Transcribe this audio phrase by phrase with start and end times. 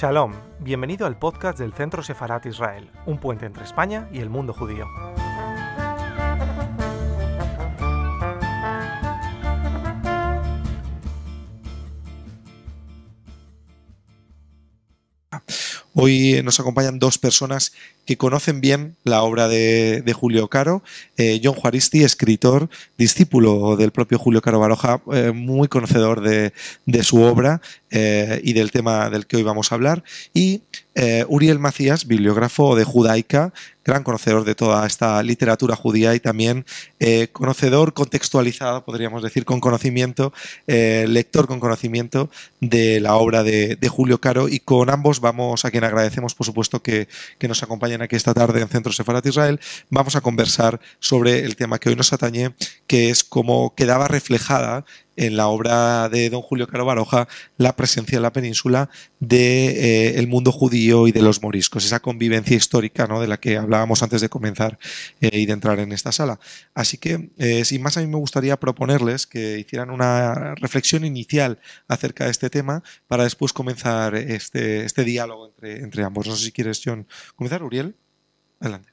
[0.00, 4.54] Shalom, bienvenido al podcast del Centro Sefarat Israel, un puente entre España y el mundo
[4.54, 4.86] judío.
[15.92, 17.72] Hoy nos acompañan dos personas
[18.06, 20.82] que conocen bien la obra de, Julio Caro.
[21.18, 26.52] Eh, John Juaristi, escritor, discípulo del propio Julio Caro Baroja, eh, muy conocedor de,
[27.02, 30.04] su obra eh, y del tema del que hoy vamos a hablar.
[30.34, 30.62] Y
[31.28, 33.54] Uriel Macías, bibliógrafo de Judaica,
[33.84, 36.64] gran conocedor de toda esta literatura judía y también
[36.98, 40.32] eh, conocedor contextualizado, podríamos decir, con conocimiento,
[40.66, 44.48] eh, lector con conocimiento de la obra de, Julio Caro.
[44.48, 47.08] Y con ambos vamos, a quien agradecemos, por supuesto, que,
[47.48, 51.80] nos acompañen aquí esta tarde en Centro Sefarat Israel, vamos a conversar sobre el tema
[51.80, 52.54] que hoy nos atañe,
[52.86, 54.84] que es cómo quedaba reflejada
[55.20, 58.88] en la obra de don Julio Caro Baroja la presencia en la península
[59.20, 63.20] del de, eh, mundo judío y de los moriscos, esa convivencia histórica ¿no?
[63.20, 64.78] de la que hablábamos antes de comenzar
[65.20, 66.40] eh, y de entrar en esta sala.
[66.74, 71.58] Así que, eh, sin más, a mí me gustaría proponerles que hicieran una reflexión inicial
[71.86, 76.26] acerca de este tema para después comenzar este, este diálogo entre, entre ambos.
[76.26, 77.94] No sé si quieres, John, comenzar, Uriel.
[78.58, 78.89] Adelante.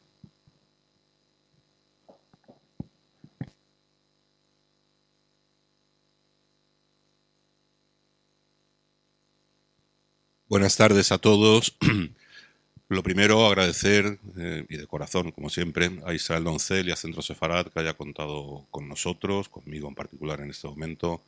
[10.50, 11.76] Buenas tardes a todos.
[12.88, 17.22] Lo primero, agradecer, eh, y de corazón, como siempre, a Israel Doncel y a Centro
[17.22, 21.22] Sefarad que haya contado con nosotros, conmigo en particular en este momento,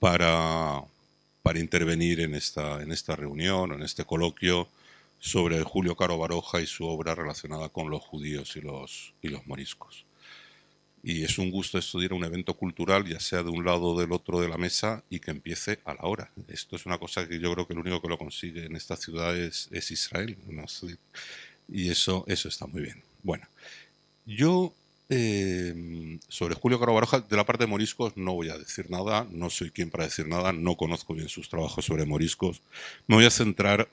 [0.00, 0.82] para,
[1.42, 4.68] para intervenir en esta, en esta reunión, en este coloquio
[5.18, 9.46] sobre Julio Caro Baroja y su obra relacionada con los judíos y los, y los
[9.46, 10.07] moriscos
[11.02, 14.12] y es un gusto estudiar un evento cultural, ya sea de un lado o del
[14.12, 16.30] otro de la mesa, y que empiece a la hora.
[16.48, 18.96] Esto es una cosa que yo creo que el único que lo consigue en esta
[18.96, 20.36] ciudad es, Israel.
[21.68, 23.02] Y eso, eso está muy bien.
[23.22, 23.46] Bueno,
[24.26, 24.74] yo
[25.10, 29.26] eh, sobre Julio Caro Baroja, de la parte de moriscos no voy a decir nada,
[29.30, 32.60] no soy quien para decir nada, no conozco bien sus trabajos sobre moriscos.
[33.06, 33.88] Me voy a centrar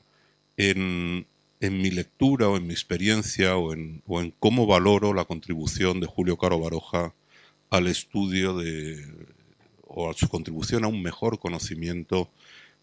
[0.57, 1.25] en
[1.65, 4.01] en mi lectura o en mi experiencia o en,
[4.39, 7.13] cómo valoro la contribución de Julio Caro Baroja
[7.69, 9.05] al estudio de,
[9.87, 12.29] o a su contribución a un mejor conocimiento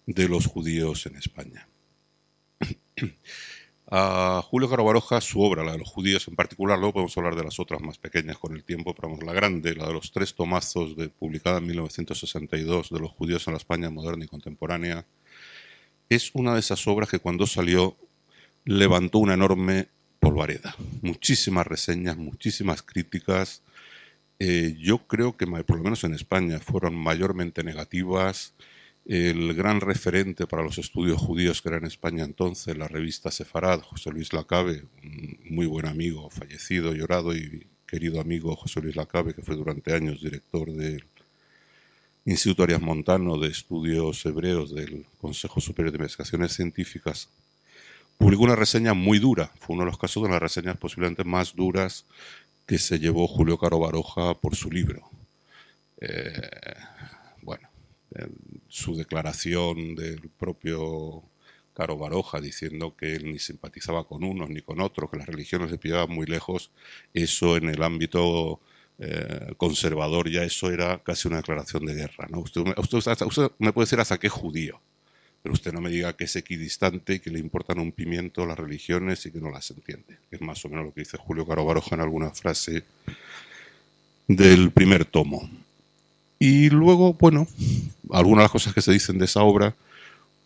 [0.06, 1.68] de los judíos en España.
[3.94, 7.36] a Julio Caro Baroja, su obra, la de los judíos en particular, luego podemos hablar
[7.36, 10.34] de las otras más pequeñas con el tiempo, pero la grande, la de los tres
[10.34, 15.04] tomazos de, publicada en 1962 de los judíos en la España moderna y contemporánea,
[16.08, 17.96] es una de esas obras que cuando salió
[18.64, 19.88] levantó una enorme
[20.20, 20.74] polvareda.
[21.00, 23.62] Muchísimas reseñas, muchísimas críticas.
[24.38, 28.54] Eh, yo creo que, por lo menos en España, fueron mayormente negativas.
[29.04, 33.80] El gran referente para los estudios judíos que era en España entonces, la revista Sefarad,
[33.80, 39.34] José Luis Lacabe, un muy buen amigo, fallecido, llorado y querido amigo José Luis Lacabe,
[39.34, 41.04] que fue durante años director del
[42.24, 47.28] Instituto Arias Montano de Estudios Hebreos del Consejo Superior de Investigaciones Científicas,
[48.18, 49.50] publicó una reseña muy dura.
[49.60, 52.06] Fue uno de los casos de las reseñas posiblemente más duras
[52.66, 55.08] que se llevó Julio Caro Baroja por su libro.
[56.00, 56.32] Eh,
[57.42, 57.68] bueno,
[58.68, 61.22] su declaración del propio
[61.74, 65.70] Caro Baroja diciendo que él ni simpatizaba con unos ni con otros, que las religiones
[65.70, 66.70] se pillaban muy lejos,
[67.14, 68.60] eso en el ámbito
[68.98, 72.26] eh, conservador ya eso era casi una declaración de guerra.
[72.30, 72.40] ¿no?
[72.40, 72.62] Usted,
[73.26, 74.80] usted, me puede decir hasta qué judío
[75.42, 78.58] pero usted no me diga que es equidistante y que le importan un pimiento las
[78.58, 81.64] religiones y que no las entiende, es más o menos lo que dice Julio Caro
[81.64, 82.84] Baroja en alguna frase
[84.28, 85.50] del primer tomo.
[86.38, 87.46] Y luego, bueno,
[88.10, 89.74] algunas de las cosas que se dicen de esa obra,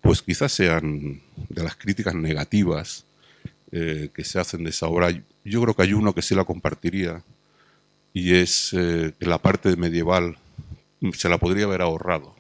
[0.01, 3.05] pues quizás sean de las críticas negativas
[3.73, 5.11] eh, que se hacen de esa obra.
[5.45, 7.23] Yo creo que hay uno que sí la compartiría,
[8.13, 10.39] y es eh, que la parte medieval
[11.13, 12.35] se la podría haber ahorrado.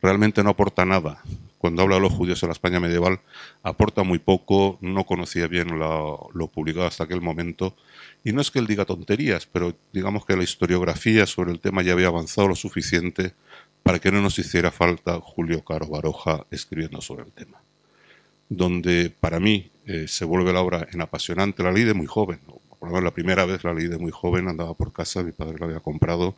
[0.00, 1.22] Realmente no aporta nada
[1.66, 3.18] cuando habla de los judíos en la España medieval,
[3.64, 7.74] aporta muy poco, no conocía bien lo, publicado hasta aquel momento.
[8.22, 11.82] Y no es que él diga tonterías, pero digamos que la historiografía sobre el tema
[11.82, 13.32] ya había avanzado lo suficiente
[13.82, 17.60] para que no nos hiciera falta Julio Caro Baroja escribiendo sobre el tema.
[18.48, 22.38] Donde para mí eh, se vuelve la obra en apasionante, la leí de muy joven,
[22.46, 25.32] por lo menos la primera vez la leí de muy joven, andaba por casa, mi
[25.32, 26.36] padre la había comprado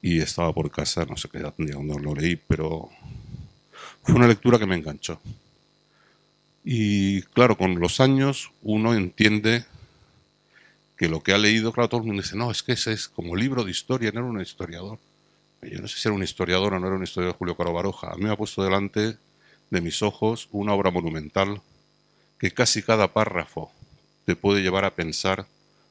[0.00, 2.88] y estaba por casa, no sé qué edad cuando lo leí, pero
[4.08, 5.20] fue una lectura que me enganchó.
[6.64, 9.66] Y claro, con los años uno entiende
[10.96, 13.06] que lo que ha leído, claro, todo el mundo dice, no, es que ese es
[13.06, 14.98] como libro de historia, no era un historiador.
[15.60, 18.12] Yo no sé si era un historiador o no era un historiador Julio Caro Baroja.
[18.12, 19.18] A mí me ha puesto delante
[19.68, 21.60] de mis ojos una obra monumental
[22.38, 23.70] que casi cada párrafo
[24.24, 25.46] te puede llevar a pensar.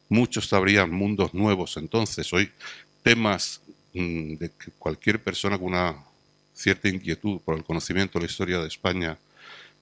[0.10, 2.34] Muchos habrían mundos nuevos entonces.
[2.34, 2.50] Hoy
[3.04, 3.62] temas
[3.94, 6.07] mm, de que cualquier persona con una
[6.58, 9.18] cierta inquietud por el conocimiento de la historia de España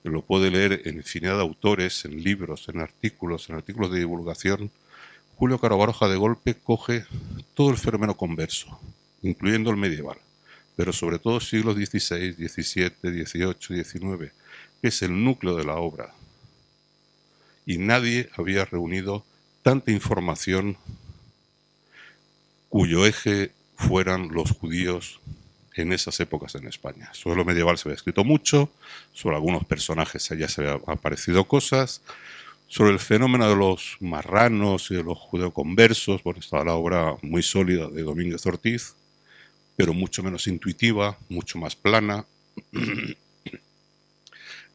[0.04, 4.70] lo puede leer en infinidad de autores, en libros, en artículos, en artículos de divulgación.
[5.36, 7.06] Julio Caro Baroja de golpe coge
[7.56, 8.80] todo el fenómeno converso,
[9.24, 10.18] incluyendo el medieval,
[10.76, 14.32] pero sobre todo siglos XVI, XVII, XVIII, XIX,
[14.82, 16.14] que es el núcleo de la obra.
[17.66, 19.26] Y nadie había reunido
[19.64, 20.78] tanta información
[22.70, 25.20] cuyo eje fueran los judíos
[25.76, 27.10] en esas épocas en España.
[27.14, 28.70] Sobre lo medieval se había escrito mucho,
[29.14, 32.02] sobre algunos personajes ya se habían aparecido cosas,
[32.68, 37.44] sobre el fenómeno de los marranos y de los judeoconversos, bueno, estaba la obra muy
[37.44, 38.96] sólida de Domínguez Ortiz,
[39.76, 42.26] pero mucho menos intuitiva, mucho más plana.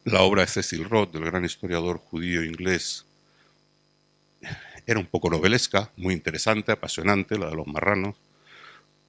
[0.04, 3.06] la obra de Cecil Roth, del gran historiador judío inglés,
[4.86, 8.16] era un poco novelesca, muy interesante, apasionante, la de los marranos,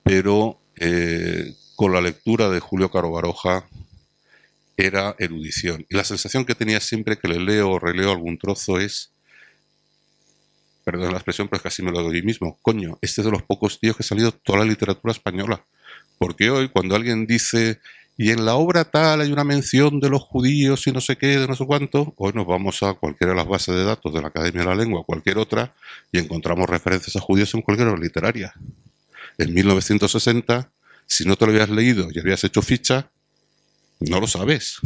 [0.04, 3.66] pero eh, con la lectura de Julio Caro Baroja
[4.78, 5.84] era erudición.
[5.90, 9.10] Y la sensación que tenía siempre que le leo o releo algún trozo es,
[10.84, 13.42] perdón la expresión, pero es casi me lo doy mismo, coño, este es de los
[13.42, 15.66] pocos tíos que ha salido toda la literatura española.
[16.20, 17.80] Porque hoy cuando alguien dice,
[18.16, 21.40] y en la obra tal hay una mención de los judíos y no sé qué,
[21.40, 24.22] de no sé cuánto, hoy nos vamos a cualquiera de las bases de datos de
[24.22, 25.74] la Academia de la Lengua, cualquier otra,
[26.12, 28.54] y encontramos referencias a judíos en cualquier obra literaria.
[29.40, 30.70] En 1960
[31.12, 33.12] si no te lo habías leído y habías hecho ficha,
[34.00, 34.78] no lo sabes.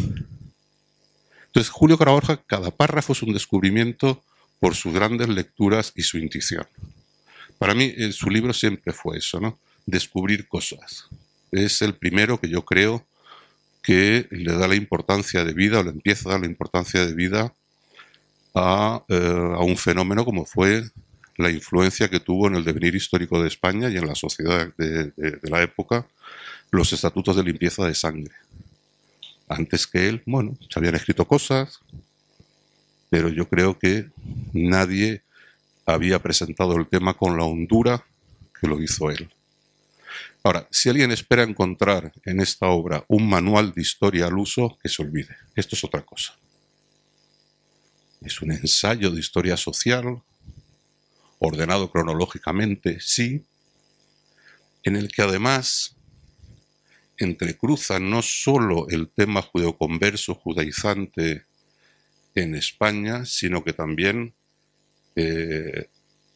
[1.46, 4.24] Entonces, Julio Caraborja, cada párrafo es un descubrimiento
[4.60, 6.66] por sus grandes lecturas y su intuición.
[7.60, 9.60] Para mí, eh, su libro siempre fue eso, ¿no?
[9.86, 11.06] Descubrir cosas.
[11.52, 13.06] Es el primero que yo creo
[13.84, 17.14] que le da la importancia de vida, o le empieza a dar la importancia de
[17.14, 17.54] vida
[18.56, 20.86] a, eh, a un fenómeno como fue
[21.38, 25.12] la influencia que tuvo en el devenir histórico de España y en la sociedad de,
[25.44, 26.08] la época
[26.76, 28.36] los estatutos de limpieza de sangre.
[29.48, 31.80] Antes que él, bueno, se habían escrito cosas,
[33.10, 34.10] pero yo creo que
[34.54, 35.24] nadie
[35.86, 38.06] había presentado el tema con la hondura
[38.60, 39.30] que lo hizo él.
[40.44, 44.90] Ahora, si alguien espera encontrar en esta obra un manual de historia al uso, que
[44.90, 45.36] se olvide.
[45.56, 46.36] Esto es otra cosa.
[48.22, 50.22] Es un ensayo de historia social,
[51.40, 53.44] ordenado cronológicamente, sí,
[54.84, 55.95] en el que además
[57.18, 61.46] entrecruza no solo el tema judeoconverso, judaizante
[62.36, 64.34] en España, sino que también
[65.16, 65.88] eh,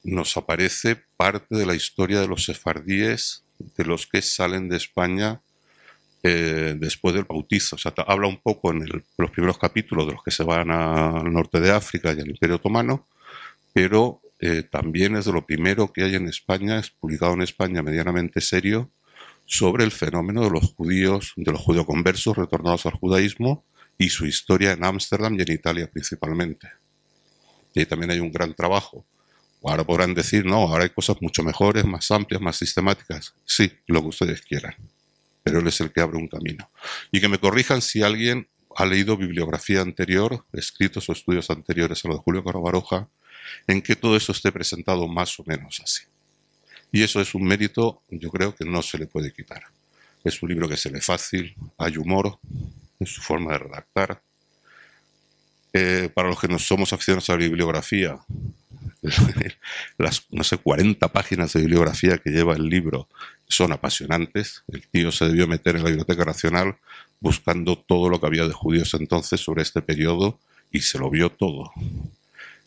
[0.03, 3.43] nos aparece parte de la historia de los sefardíes,
[3.77, 5.41] de los que salen de España
[6.23, 7.77] eh, después del bautizo.
[8.07, 8.87] Habla un poco en
[9.17, 12.55] los primeros capítulos de los que se van al norte de África y al Imperio
[12.55, 13.07] Otomano,
[13.73, 17.83] pero eh, también es de lo primero que hay en España, es publicado en España
[17.83, 18.89] medianamente serio,
[19.49, 23.65] sobre el fenómeno de los judíos, de los judeoconversos retornados al judaísmo
[23.97, 26.69] y su historia en Ámsterdam y en Italia principalmente.
[27.73, 29.07] Y ahí también hay un gran trabajo.
[29.63, 33.33] Ahora podrán decir, no, ahora hay cosas mucho mejores, más amplias, más sistemáticas.
[33.43, 34.75] Sí, lo que ustedes quieran.
[35.41, 36.69] Pero él es el que abre un camino.
[37.11, 42.07] Y que me corrijan si alguien ha leído bibliografía anterior, escritos o estudios anteriores a
[42.07, 43.09] lo de Julio Caro Baroja,
[43.65, 46.03] en que todo eso esté presentado más o menos así.
[46.91, 49.63] Y eso es un mérito, yo creo que no se le puede quitar.
[50.23, 52.39] Es un libro que se lee fácil, hay humor
[52.99, 54.21] en su forma de redactar.
[55.71, 58.17] Eh, para los que no somos aficionados a la bibliografía,
[59.97, 63.07] las, no sé, 40 páginas de bibliografía que lleva el libro
[63.47, 64.63] son apasionantes.
[64.67, 66.77] El tío se debió meter en la Biblioteca Nacional
[67.19, 70.39] buscando todo lo que había de judíos entonces sobre este periodo
[70.71, 71.71] y se lo vio todo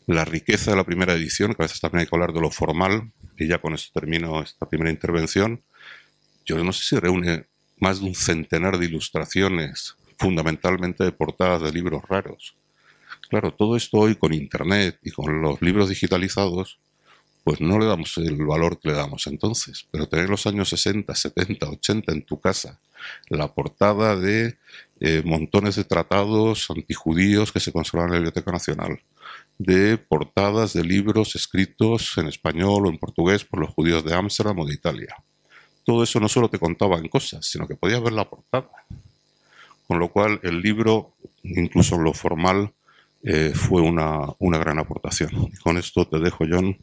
[0.06, 2.50] la riqueza de la primera edición, que a veces también hay que hablar de lo
[2.50, 5.62] formal, y ya con esto termino esta primera intervención.
[6.44, 7.46] Yo no sé si reúne
[7.78, 12.56] más de un centenar de ilustraciones, fundamentalmente de portadas de libros raros.
[13.28, 16.78] Claro, todo esto hoy con Internet y con los libros digitalizados,
[17.44, 19.86] pues no le damos el valor que le damos entonces.
[19.90, 22.80] Pero tener los años 60, 70, 80 en tu casa,
[23.28, 24.58] la portada de
[25.00, 29.00] eh, montones de tratados antijudíos que se conservan en la Biblioteca Nacional,
[29.58, 34.58] de portadas de libros escritos en español o en portugués por los judíos de Ámsterdam
[34.58, 35.14] o de Italia.
[35.84, 38.70] Todo eso no solo te contaba en cosas, sino que podías ver la portada.
[39.86, 42.72] Con lo cual el libro, incluso en lo formal,
[43.24, 45.30] eh, fue una, una gran aportación.
[45.52, 46.76] Y con esto te dejo, John.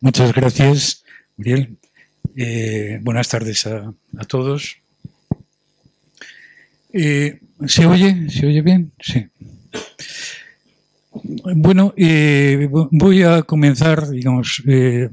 [0.00, 1.04] Muchas gracias.
[1.36, 1.78] Bien,
[2.36, 3.92] eh, buenas tardes a,
[4.26, 4.76] todos.
[6.92, 8.28] Eh, ¿Se oye?
[8.30, 8.92] ¿Se oye bien?
[9.00, 9.26] Sí.
[11.54, 14.62] Bueno, eh, voy a comenzar, digamos,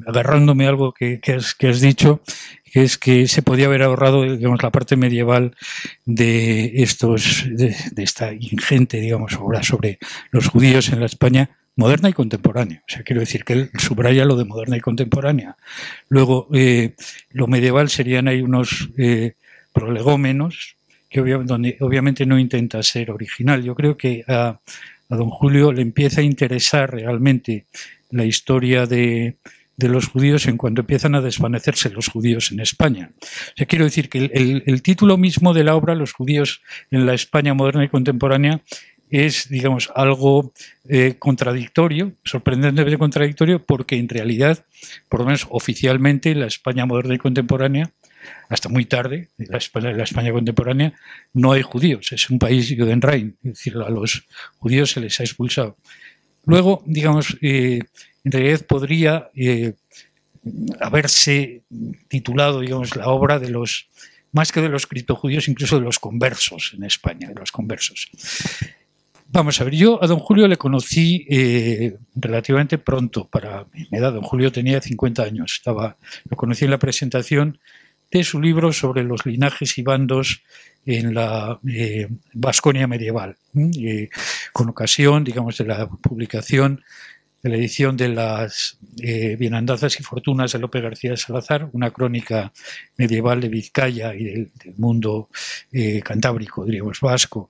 [0.08, 2.22] agarrándome algo que, has, dicho,
[2.64, 5.56] que es que se podía haber ahorrado, digamos, la parte medieval
[6.06, 10.00] de estos, de, de esta ingente, digamos, obra sobre
[10.32, 12.84] los judíos en la España moderna y contemporánea.
[12.86, 15.56] O sea, quiero decir que él subraya lo de moderna y contemporánea.
[16.10, 16.94] Luego, eh,
[17.32, 19.34] lo medieval serían ahí unos eh,
[19.72, 20.76] prolegómenos,
[21.10, 23.64] que donde obviamente no intenta ser original.
[23.64, 24.60] Yo creo que a,
[25.08, 27.66] don Julio le empieza a interesar realmente
[28.12, 29.38] la historia de,
[29.78, 33.12] los judíos en cuanto empiezan a desvanecerse los judíos en España.
[33.22, 37.14] O sea, quiero decir que el, título mismo de la obra, Los judíos en la
[37.14, 38.62] España moderna y contemporánea,
[39.10, 40.54] es, digamos, algo
[40.88, 44.66] eh, contradictorio, sorprendentemente contradictorio, porque en realidad,
[45.10, 47.92] por lo menos oficialmente, la España moderna y contemporánea,
[48.50, 50.94] hasta muy tarde, la España, la España contemporánea,
[51.34, 54.26] no hay judíos, es un país Judenrein, es decir, a los
[54.58, 55.78] judíos se les ha expulsado.
[56.46, 57.80] Luego, digamos, eh,
[58.24, 59.74] en realidad podría eh,
[60.80, 61.64] haberse
[62.08, 63.88] titulado, digamos, la obra de los,
[64.32, 68.10] más que de los criptojudíos, incluso de los conversos en España, de los conversos.
[69.32, 74.14] Vamos a ver, yo a don Julio le conocí eh, relativamente pronto, para mi edad.
[74.14, 75.54] Don Julio tenía 50 años.
[75.54, 77.60] Estaba, lo conocí en la presentación
[78.10, 80.42] de su libro sobre los linajes y bandos
[80.84, 84.10] en la eh, Vasconia medieval, eh,
[84.52, 86.82] con ocasión, digamos, de la publicación
[87.42, 92.52] de la edición de las eh, Bienandanzas y Fortunas de López García Salazar, una crónica
[92.98, 95.30] medieval de Vizcaya y del, mundo
[95.72, 97.50] eh, cantábrico, diríamos vasco,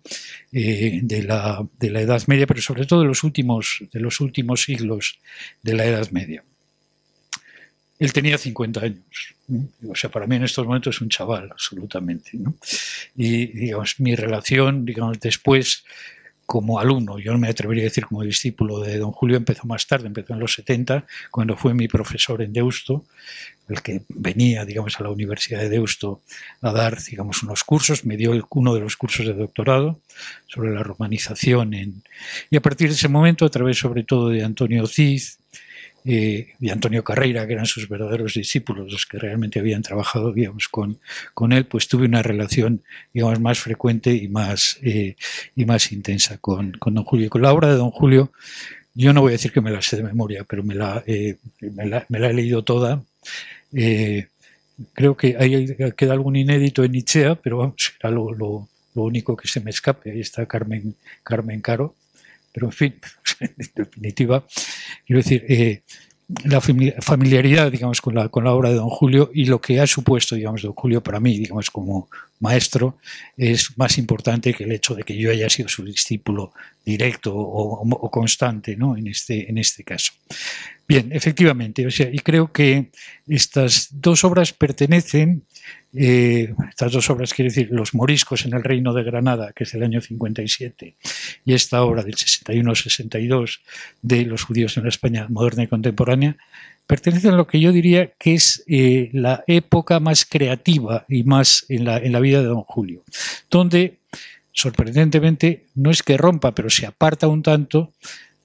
[0.51, 4.19] eh, de, la, de, la, Edad Media, pero sobre todo de los últimos, de los
[4.19, 5.19] últimos siglos
[5.63, 6.43] de la Edad Media.
[7.98, 9.36] Él tenía 50 años,
[9.88, 12.31] o sea, para mí en estos momentos es un chaval, absolutamente.
[13.17, 15.84] Y, digamos, mi relación, digamos, después
[16.50, 19.86] como alumno, yo no me atrevería a decir como discípulo de don Julio, empezó más
[19.86, 23.06] tarde, empezó en los 70, cuando fue mi profesor en Deusto,
[23.68, 26.24] el que venía, digamos, a la Universidad de Deusto
[26.62, 30.00] a dar, digamos, unos cursos, me dio uno de los cursos de doctorado
[30.48, 32.01] sobre la romanización.
[32.50, 35.22] Y a partir de ese momento, a través sobre todo de Antonio Cid,
[36.06, 40.68] eh, y Antonio Carreira, que eran sus verdaderos discípulos, los que realmente habían trabajado digamos,
[40.68, 41.00] con,
[41.34, 45.15] con él, pues tuve una relación digamos, más frecuente y más, eh,
[45.56, 47.29] y más intensa con, con don Julio.
[47.29, 48.32] Con la obra de don Julio,
[48.94, 51.38] yo no voy a decir que me la sé de memoria, pero me la, eh,
[51.60, 53.03] me la, me la he leído toda.
[54.94, 59.36] creo que ahí queda algún inédito en Nichea, pero vamos, era lo, lo, lo único
[59.36, 60.12] que se me escape.
[60.12, 61.96] Ahí está Carmen, Carmen Caro
[62.59, 62.95] pero en fin,
[63.39, 64.45] en definitiva,
[65.05, 65.81] quiero decir, eh,
[66.43, 69.87] la familiaridad, digamos, con la, con la obra de Don Julio y lo que ha
[69.87, 72.09] supuesto, digamos, Don Julio para mí, digamos, como
[72.41, 72.97] maestro,
[73.37, 76.51] es más importante que el hecho de que yo haya sido su discípulo
[76.85, 78.95] directo o, o constante, ¿no?
[78.97, 80.11] En este, en este caso.
[80.87, 82.91] Bien, efectivamente, o sea, y creo que
[83.27, 85.43] estas dos obras pertenecen
[85.91, 89.84] estas dos obras, quiere decir, Los moriscos en el Reino de Granada, que es del
[89.84, 90.96] año 57,
[91.46, 93.60] y esta obra del 61-62
[94.01, 96.38] de los judíos en la España moderna y contemporánea,
[96.86, 101.65] pertenecen a lo que yo diría que es eh, la época más creativa y más
[101.69, 103.03] en la, en la vida de don Julio,
[103.50, 103.98] donde
[104.51, 107.93] sorprendentemente no es que rompa, pero se aparta un tanto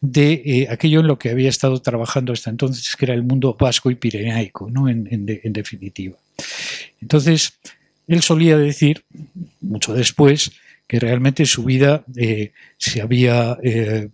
[0.01, 3.57] de eh, aquello en lo que había estado trabajando hasta entonces, que era el mundo
[3.59, 4.89] vasco y pirenaico, ¿no?
[4.89, 6.17] en, en definitiva.
[7.01, 7.59] Entonces,
[8.07, 9.05] él solía decir,
[9.61, 10.53] mucho después,
[10.87, 14.11] que realmente su vida eh, se había, eh,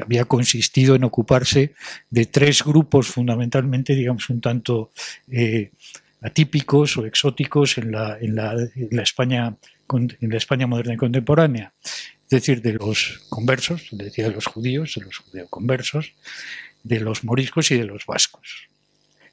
[0.00, 1.74] había consistido en ocuparse
[2.10, 4.90] de tres grupos fundamentalmente, digamos, un tanto
[5.30, 5.72] eh,
[6.20, 9.56] atípicos o exóticos en la, en, la, en la, España,
[9.92, 11.72] en la España moderna y contemporánea.
[11.82, 16.14] Es decir, de los conversos, decía de los judíos, de los conversos,
[16.84, 18.68] de los moriscos y de los vascos,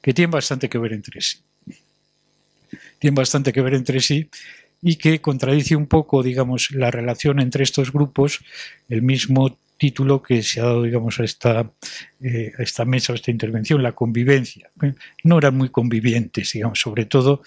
[0.02, 1.38] que tienen bastante que ver entre sí
[2.98, 4.28] tienen bastante que ver entre sí
[4.82, 8.40] y que contradice un poco, digamos, la relación entre estos grupos,
[8.88, 11.70] el mismo título que se ha dado, digamos, a esta,
[12.22, 14.70] eh, a esta mesa, a esta intervención, la convivencia.
[15.22, 17.42] No eran muy convivientes, digamos, sobre todo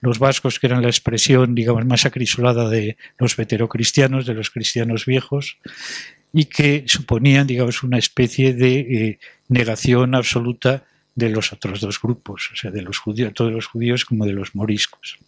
[0.00, 5.06] los vascos, que eran la expresión, digamos, más acrisolada de los veterocristianos, de los cristianos
[5.06, 5.58] viejos,
[6.32, 12.50] y que suponían, digamos, una especie de eh, negación absoluta de los otros dos grupos,
[12.52, 15.18] o sea, de los judíos, todos los judíos como de los moriscos.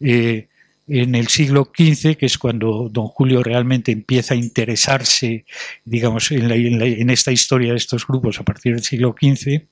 [0.00, 0.48] Eh,
[0.88, 5.44] en el siglo XV, que es cuando don Julio realmente empieza a interesarse,
[5.84, 9.62] digamos, en, esta historia de estos grupos a partir del siglo XV,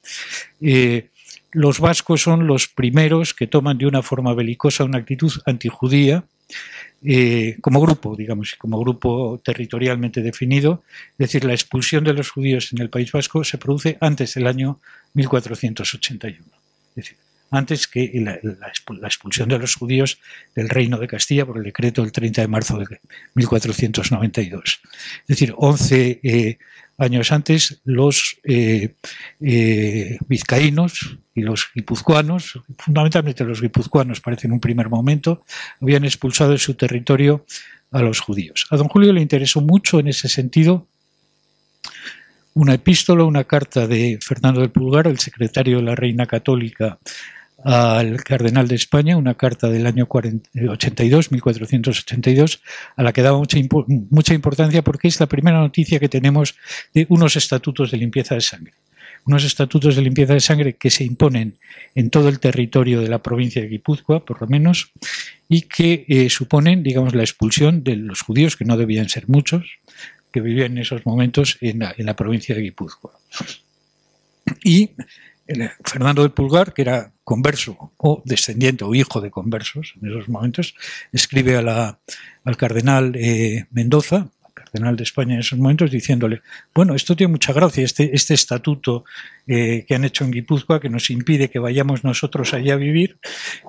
[0.60, 1.08] eh,
[1.52, 6.24] los vascos son los primeros que toman de una forma belicosa una actitud antijudía
[7.02, 10.82] eh, como grupo, digamos, como grupo territorialmente definido.
[11.12, 14.46] Es decir, la expulsión de los judíos en el País Vasco se produce antes del
[14.46, 14.80] año
[15.14, 16.44] 1481.
[16.90, 17.16] Es decir,
[17.50, 20.18] antes que la, expulsión de los judíos
[20.54, 23.00] del Reino de Castilla por el decreto del 30 de marzo de
[23.34, 24.80] 1492.
[25.22, 26.58] Es decir, 11 eh,
[27.00, 28.94] años antes, los eh,
[29.40, 35.42] eh, vizcaínos y los guipuzcoanos, fundamentalmente los guipuzcoanos parece en un primer momento,
[35.80, 37.46] habían expulsado de su territorio
[37.90, 38.66] a los judíos.
[38.70, 40.86] A don Julio le interesó mucho en ese sentido
[42.52, 46.98] una epístola, una carta de Fernando del Pulgar, el secretario de la Reina Católica
[47.64, 52.62] al cardenal de España, una carta del año 82, 1482,
[52.96, 53.58] a la que daba mucha,
[54.10, 56.56] mucha importancia porque es la primera noticia que tenemos
[56.94, 58.72] de unos estatutos de limpieza de sangre.
[59.26, 61.58] Unos estatutos de limpieza de sangre que se imponen
[61.94, 64.92] en todo el territorio de la provincia de Guipúzcoa, por lo menos,
[65.48, 69.66] y que eh, suponen, digamos, la expulsión de los judíos, que no debían ser muchos,
[70.32, 73.12] que vivían en esos momentos en la, en la provincia de Guipúzcoa.
[74.64, 74.90] Y
[75.84, 80.74] Fernando del Pulgar, que era converso o descendiente o hijo de conversos en esos momentos,
[81.12, 84.28] escribe al cardenal eh, Mendoza,
[84.70, 86.42] cardenal de España en esos momentos, diciéndole,
[86.74, 89.04] bueno, esto tiene mucha gracia, este, este estatuto
[89.46, 93.18] eh, que han hecho en Guipúzcoa que nos impide que vayamos nosotros allá a vivir,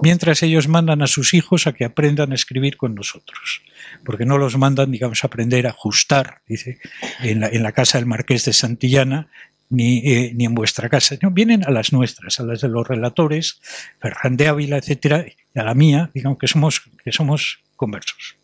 [0.01, 3.61] mientras ellos mandan a sus hijos a que aprendan a escribir con nosotros,
[4.05, 6.79] porque no los mandan, digamos, a aprender a ajustar, dice,
[7.21, 9.29] en la, en la casa del marqués de Santillana,
[9.71, 11.17] ni, eh, ni en vuestra casa.
[11.31, 13.59] Vienen a las nuestras, a las de los relatores,
[13.99, 18.35] Ferran de Ávila, etcétera, y a la mía, digamos que somos, que somos conversos.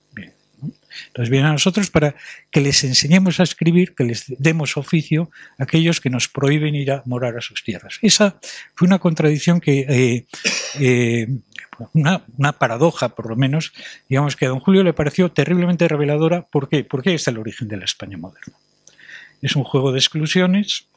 [1.07, 2.15] Entonces vienen a nosotros para
[2.49, 6.91] que les enseñemos a escribir, que les demos oficio a aquellos que nos prohíben ir
[6.91, 7.99] a morar a sus tierras.
[8.01, 8.39] Esa
[8.73, 10.25] fue una contradicción que, eh,
[10.79, 11.27] eh,
[11.93, 13.73] una, una, paradoja por lo menos,
[14.09, 16.47] digamos que a don Julio le pareció terriblemente reveladora.
[16.47, 16.83] ¿Por qué?
[16.83, 18.55] Porque es el origen de la España moderna.
[19.41, 20.87] Es un juego de exclusiones,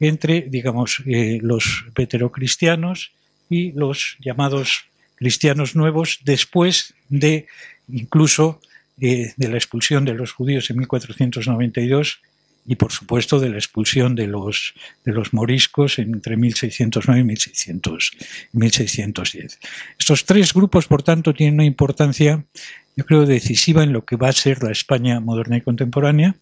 [0.00, 3.12] entre, digamos, eh, los veterocristianos
[3.50, 4.84] y los llamados
[5.16, 7.46] cristianos nuevos después de
[7.88, 8.60] incluso
[9.00, 12.20] eh, de la expulsión de los judíos en 1492
[12.66, 18.10] y por supuesto de la expulsión de los, de los moriscos entre 1609 y 1600,
[18.52, 19.58] 1610.
[19.98, 22.44] Estos tres grupos, por tanto, tienen una importancia,
[22.94, 26.36] yo creo, decisiva en lo que va a ser la España moderna y contemporánea.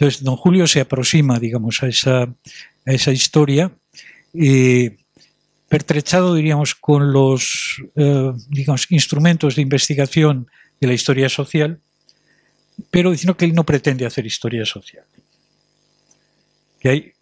[0.00, 3.70] Entonces, don Julio se aproxima, digamos, a esa, historia,
[4.32, 4.96] eh,
[5.68, 10.46] pertrechado, diríamos, con los eh, digamos, instrumentos de investigación
[10.80, 11.80] de la historia social,
[12.90, 15.04] pero diciendo que él no pretende hacer historia social.
[16.80, 17.12] Que hay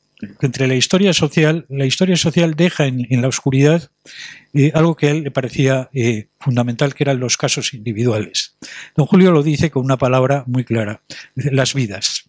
[0.40, 3.90] entre la historia social, la historia social deja en, la oscuridad
[4.54, 5.90] eh, algo que a él le parecía
[6.38, 8.56] fundamental, que eran los casos individuales.
[8.96, 11.02] Don Julio lo dice con una palabra muy clara,
[11.34, 12.27] las vidas.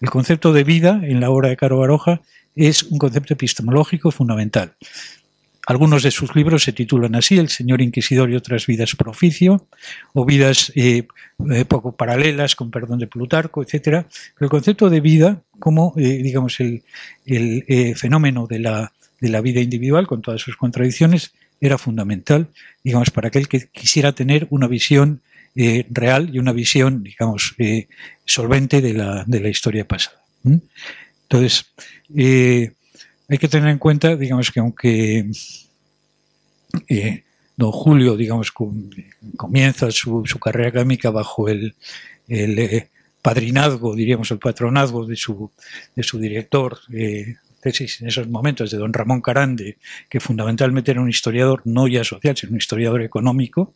[0.00, 2.20] El concepto de vida en la obra de Caro Baroja
[2.54, 4.74] es un concepto epistemológico fundamental.
[5.66, 9.66] Algunos de sus libros se titulan así, El Señor Inquisidor y otras vidas por oficio,
[10.14, 11.06] o vidas eh,
[11.50, 14.06] eh, poco paralelas, con perdón de Plutarco, etc.
[14.40, 16.82] El concepto de vida, como eh, digamos el,
[17.96, 22.48] fenómeno de la, de la vida individual, con todas sus contradicciones, era fundamental,
[22.82, 25.20] digamos, para aquel que quisiera tener una visión
[25.56, 27.88] eh, real y una visión, digamos, eh,
[28.24, 30.22] solvente de la, de la, historia pasada.
[31.22, 31.66] Entonces,
[32.14, 32.72] eh,
[33.28, 35.30] hay que tener en cuenta, digamos, que aunque
[37.56, 38.52] don Julio, digamos,
[39.36, 41.74] comienza su, carrera académica bajo el,
[43.20, 45.50] padrinazgo, diríamos, el patronazgo de su,
[45.96, 46.78] de su director,
[47.60, 52.04] tesis en esos momentos de don Ramón Carande, que fundamentalmente era un historiador no ya
[52.04, 53.74] social, sino un historiador económico,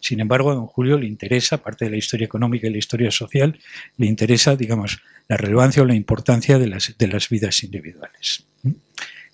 [0.00, 3.10] sin embargo, a don Julio le interesa, aparte de la historia económica y la historia
[3.10, 3.58] social,
[3.96, 8.44] le interesa, digamos, la relevancia o la importancia de las, de las vidas individuales.
[8.62, 8.72] ¿Mm?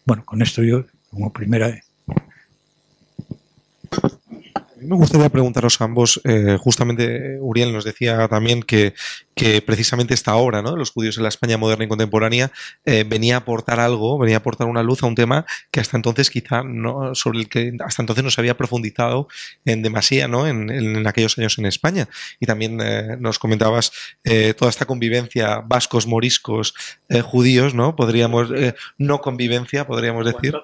[0.04, 1.80] Bueno, con esto yo, como primera
[4.80, 8.94] me gustaría preguntaros a ambos, eh, justamente Uriel nos decía también que,
[9.40, 10.76] que, precisamente esta obra, ¿no?
[10.76, 12.52] Los judíos en la España moderna y contemporánea,
[12.84, 15.96] eh, venía a aportar algo, venía a aportar una luz a un tema que hasta
[15.96, 19.28] entonces quizá no, sobre el que hasta entonces no se había profundizado
[19.64, 20.46] en demasía, ¿no?
[20.46, 22.06] En, en aquellos años en España.
[22.38, 23.92] Y también eh, nos comentabas
[24.58, 26.74] toda esta convivencia vascos, moriscos,
[27.24, 27.96] judíos, ¿no?
[27.96, 28.48] Podríamos,
[28.98, 30.54] no convivencia, podríamos decir,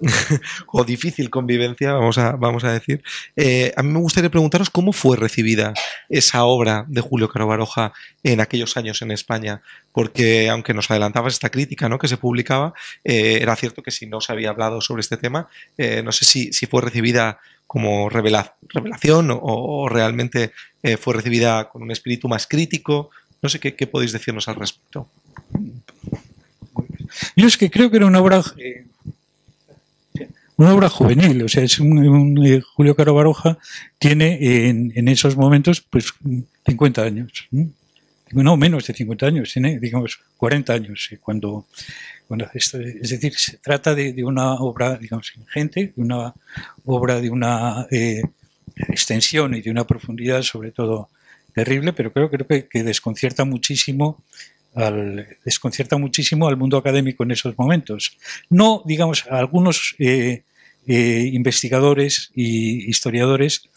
[0.68, 3.02] o difícil convivencia, vamos a, vamos a decir.
[3.36, 5.74] Eh, a mí me gustaría preguntaros cómo fue recibida
[6.08, 11.34] esa obra de Julio Caro Baroja en aquellos años en España, porque aunque nos adelantabas
[11.34, 11.98] esta crítica ¿no?
[11.98, 15.48] que se publicaba, eh, era cierto que si no se había hablado sobre este tema,
[15.78, 20.52] eh, no sé si, si, fue recibida como revelación o, realmente
[20.82, 23.10] eh, fue recibida con un espíritu más crítico.
[23.42, 25.08] No sé qué, qué podéis decirnos al respecto.
[27.36, 28.42] Yo es que creo que era una obra
[30.56, 32.36] una obra juvenil, o sea, es un,
[32.74, 33.56] Julio Caro Baroja
[33.98, 36.12] tiene en, esos momentos pues
[36.66, 37.48] 50 años
[38.32, 41.66] menos de 50 años, tiene, digamos, 40 años, eh, cuando,
[42.28, 46.32] cuando es decir, se trata de, una obra, digamos, ingente, de una
[46.84, 48.22] obra de una eh,
[48.88, 51.08] extensión y de una profundidad, sobre todo,
[51.52, 54.22] terrible, pero creo, creo que, desconcierta muchísimo
[54.74, 58.16] al, desconcierta muchísimo al mundo académico en esos momentos.
[58.48, 60.44] No, digamos, algunos eh,
[60.86, 63.68] investigadores y historiadores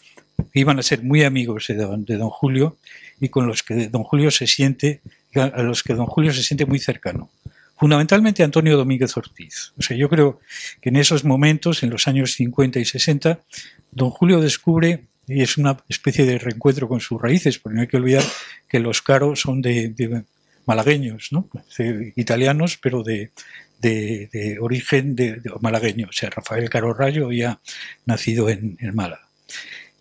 [0.52, 2.76] iban a ser muy amigos de don Julio
[3.20, 5.00] y con los que don Julio se siente,
[5.34, 7.30] a los que don Julio se siente muy cercano.
[7.76, 9.72] Fundamentalmente Antonio Domínguez Ortiz.
[9.76, 10.40] O sea, yo creo
[10.80, 13.40] que en esos momentos, en los años 50 y 60,
[13.90, 17.88] don Julio descubre, y es una especie de reencuentro con sus raíces, porque no hay
[17.88, 18.22] que olvidar
[18.68, 20.24] que los caros son de,
[20.66, 21.48] malagueños, ¿no?
[22.16, 23.30] italianos, pero de,
[23.80, 26.08] de, origen de, malagueño.
[26.08, 27.60] O sea, Rafael Caro Rayo había
[28.06, 29.28] nacido en, Málaga.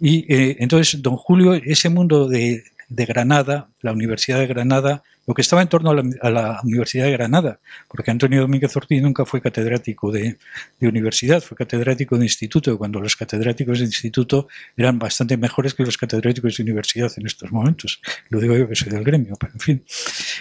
[0.06, 5.34] Y eh, entonces, don Julio, ese mundo de, de Granada, la Universidad de Granada, lo
[5.34, 9.40] que estaba en torno a la, Universidad de Granada, porque Antonio Domínguez Ortiz nunca fue
[9.40, 10.38] catedrático de,
[10.82, 15.98] universidad, fue catedrático de instituto, cuando los catedráticos de instituto eran bastante mejores que los
[15.98, 18.02] catedráticos de universidad en estos momentos.
[18.28, 19.84] Lo digo yo que soy del gremio, pero en fin.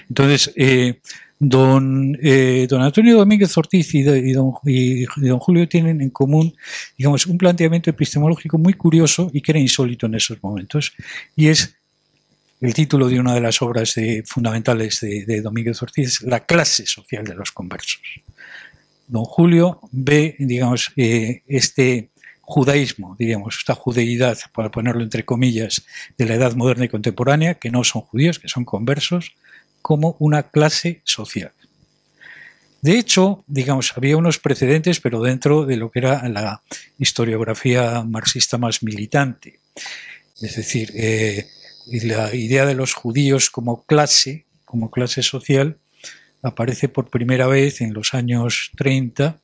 [0.08, 0.98] Entonces, eh,
[1.44, 4.16] don, eh, don Antonio Domínguez Ortiz y, don,
[4.64, 6.54] y, don, Julio tienen en común,
[6.96, 10.92] digamos, un planteamiento epistemológico muy curioso y que era insólito en esos momentos,
[11.34, 11.74] y es
[12.60, 17.34] el título de una de las obras fundamentales de, Domínguez Ortiz, La clase social de
[17.34, 18.00] los conversos.
[19.08, 22.10] Don Julio ve, digamos, eh, este
[22.42, 25.84] judaísmo, diríamos, esta judeidad, para ponerlo entre comillas,
[26.16, 29.34] de la edad moderna y contemporánea, que no son judíos, que son conversos,
[29.82, 31.52] como una clase social.
[32.80, 36.62] De hecho, digamos, había unos precedentes, pero dentro de lo que era la
[36.98, 39.60] historiografía marxista más militante.
[40.40, 41.46] Es decir, eh,
[41.86, 45.78] la idea de los judíos como clase, como clase social,
[46.42, 49.38] aparece por primera vez en los años 30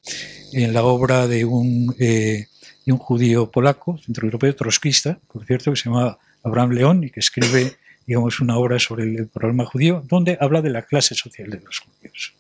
[0.53, 2.47] en la obra de un, eh,
[2.85, 7.21] de un judío polaco, centroeuropeo, trotskista, por cierto, que se llama Abraham León y que
[7.21, 7.77] escribe
[8.09, 11.81] digamos, una obra sobre el problema judío, donde habla de la clase social de los
[11.81, 12.33] judíos.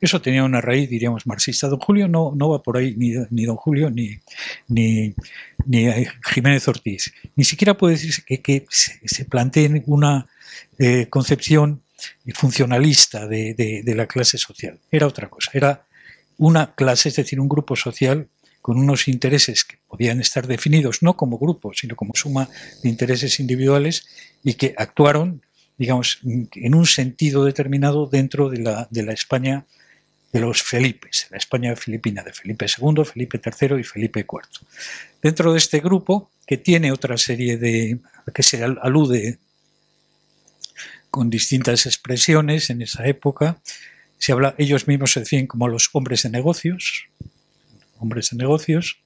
[0.00, 1.68] Eso tenía una raíz, diríamos, marxista.
[1.68, 4.18] Don Julio no, no va por ahí, ni, ni don Julio, ni,
[4.66, 5.14] ni,
[5.64, 5.86] ni,
[6.24, 7.14] Jiménez Ortiz.
[7.36, 10.26] Ni siquiera puede decirse que, que se, se planteen una
[10.80, 11.82] eh, concepción
[12.34, 14.80] funcionalista de, de, de la clase social.
[14.90, 15.52] Era otra cosa.
[15.54, 15.86] Era
[16.36, 18.26] una clase, es decir, un grupo social
[18.62, 22.48] con unos intereses que podían estar definidos no como grupos, sino como suma
[22.82, 24.06] de intereses individuales
[24.44, 25.42] y que actuaron,
[25.76, 29.66] digamos, en un sentido determinado dentro de la, de la España
[30.32, 34.66] de los Felipes, la España filipina de Felipe II, Felipe III y Felipe IV.
[35.20, 37.98] Dentro de este grupo, que tiene otra serie de,
[38.32, 39.38] que se alude
[41.10, 43.60] con distintas expresiones en esa época,
[44.18, 47.08] se habla, ellos mismos se decían como los hombres de negocios,
[48.02, 48.98] hombres de negocios.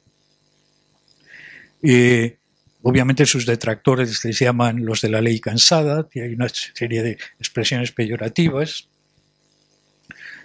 [1.83, 2.39] Eh,
[2.83, 7.19] obviamente sus detractores les llaman los de la ley cansada, y hay una serie de
[7.39, 8.89] expresiones peyorativas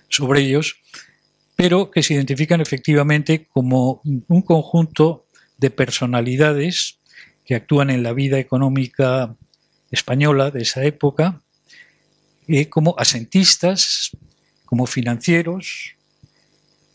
[0.10, 0.76] sobre ellos,
[1.56, 5.26] pero que se identifican efectivamente como un conjunto
[5.58, 7.00] de personalidades
[7.46, 9.36] que actúan en la vida económica
[9.92, 11.42] española de esa época,
[12.48, 14.12] eh, como asentistas,
[14.66, 15.96] como financieros,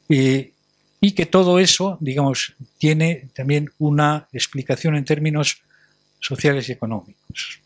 [0.09, 0.53] eh,
[1.01, 5.63] y que todo eso, digamos, tiene también una explicación en términos
[6.21, 7.61] sociales y económicos.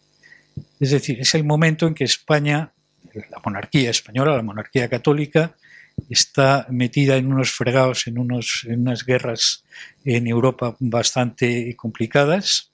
[0.79, 2.73] Es decir, es el momento en que España,
[3.14, 5.55] la monarquía española, la monarquía católica,
[6.09, 9.64] está metida en unos fregados, en, unos, en unas guerras
[10.05, 12.71] en Europa bastante complicadas.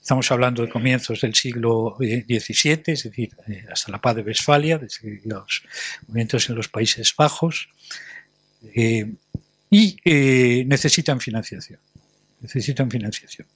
[0.00, 4.78] Estamos hablando de comienzos del siglo XVII, es decir, eh, hasta la paz de Westfalia,
[4.78, 5.62] desde los
[6.08, 7.68] movimientos en los Países Bajos.
[8.74, 9.12] Eh,
[9.72, 11.80] y eh, necesitan financiación.
[12.42, 13.48] Necesitan financiación.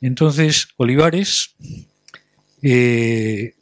[0.00, 1.56] Entonces, Olivares,
[2.62, 3.54] eh,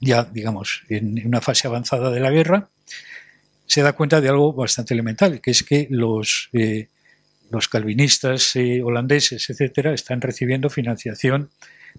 [0.00, 2.68] ya digamos, en una fase avanzada de la guerra,
[3.66, 6.88] se da cuenta de algo bastante elemental, que es que los, eh,
[7.52, 11.50] los calvinistas holandeses, etcétera, están recibiendo financiación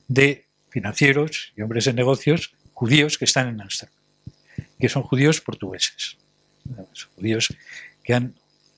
[0.10, 3.96] de financieros y hombres de negocios judíos que están en Ámsterdam,
[4.78, 6.18] que son judíos portugueses,
[8.08, 8.36] que han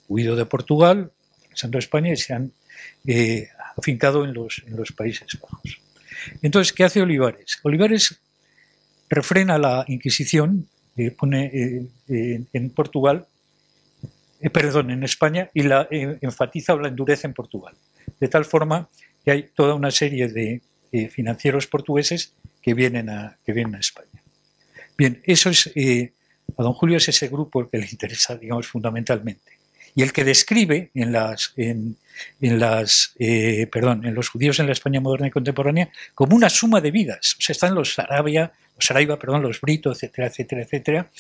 [0.08, 1.12] huido de Portugal,
[1.52, 2.52] pasando a España y se han
[3.06, 4.64] eh, afincado en los,
[4.98, 5.80] Países Bajos.
[6.42, 7.60] Entonces, ¿qué hace Olivares?
[7.62, 8.20] Olivares
[9.08, 11.46] refrena la Inquisición, eh, pone
[12.08, 13.28] eh, en Portugal,
[14.52, 17.76] perdón, en España, y la enfatiza o la endurece en Portugal.
[18.20, 18.90] De tal forma
[19.24, 20.62] que hay toda una serie de
[21.10, 24.24] financieros portugueses que vienen a, que vienen a España.
[24.98, 25.72] Bien, eso es,
[26.58, 29.60] a don Julio es ese grupo el que le interesa, digamos, fundamentalmente
[29.96, 31.16] y el que describe en
[33.20, 33.68] eh,
[34.14, 37.36] los judíos en la España moderna y contemporánea como una suma de vidas.
[37.38, 41.12] O están los Arabia, los Araiba, perdón, los Britos, etcétera, etcétera, etcétera.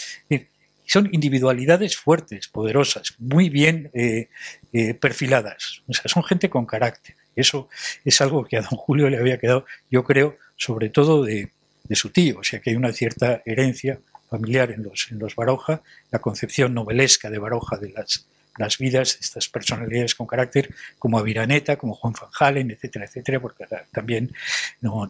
[0.86, 4.30] Son individualidades fuertes, poderosas, muy bien eh,
[4.74, 5.84] eh, perfiladas.
[5.88, 7.16] O sea, son gente con carácter.
[7.36, 7.70] Eso
[8.04, 11.52] es algo que a don Julio le había quedado, yo creo, sobre todo de,
[11.84, 12.40] de su tío.
[12.40, 16.74] O sea, que hay una cierta herencia familiar en los, en los Baroja, la concepción
[16.74, 18.26] novelesca de Baroja de las,
[18.58, 23.66] las vidas estas personalidades con carácter, como Aviraneta, como Juan Van Halen, etcétera, etcétera, porque
[23.92, 24.32] también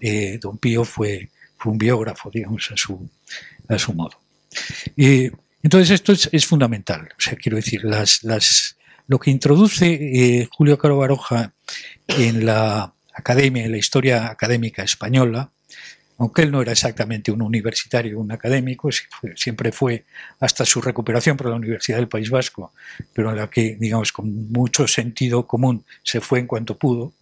[0.01, 3.09] eh, Don Pío fue, fue, un biógrafo, digamos, a su,
[3.67, 4.19] a su modo.
[4.95, 7.09] entonces, esto es, fundamental.
[7.17, 8.77] O sea, quiero decir, las, las,
[9.07, 11.53] lo que introduce eh, Julio Caro Baroja
[12.07, 15.51] en la academia, en la historia académica española,
[16.19, 18.89] aunque él no era exactamente un universitario, un académico,
[19.35, 20.03] siempre fue
[20.41, 22.73] hasta su recuperación por la Universidad del País Vasco,
[23.13, 27.13] pero en la que, digamos, con mucho sentido común se fue en cuanto pudo,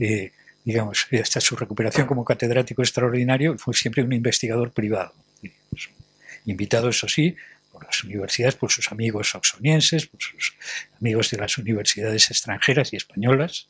[0.00, 0.32] eh,
[0.64, 5.14] digamos, hasta su recuperación como catedrático extraordinario, fue siempre un investigador privado,
[6.44, 7.36] invitado, eso sí,
[7.70, 10.56] por las universidades, por sus amigos oxonienses, por sus
[11.00, 13.68] amigos de las universidades extranjeras y españolas,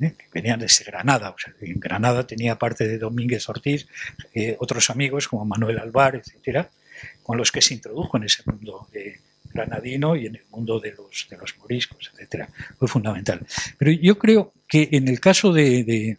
[0.00, 0.14] ¿eh?
[0.16, 1.30] que venían desde Granada.
[1.30, 3.86] O sea, en Granada tenía parte de Domínguez Ortiz,
[4.34, 6.70] eh, otros amigos como Manuel Alvar, etcétera,
[7.22, 8.88] con los que se introdujo en ese mundo
[9.52, 12.48] granadino y en el mundo de los, moriscos, etcétera.
[12.78, 13.44] Fue fundamental.
[13.78, 16.18] Pero yo creo que en el caso de,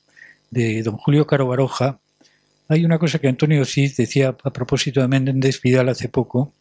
[0.50, 2.00] don Julio Caro Baroja,
[2.68, 6.54] hay una cosa que Antonio Cid decía a propósito de Méndez Vidal hace poco,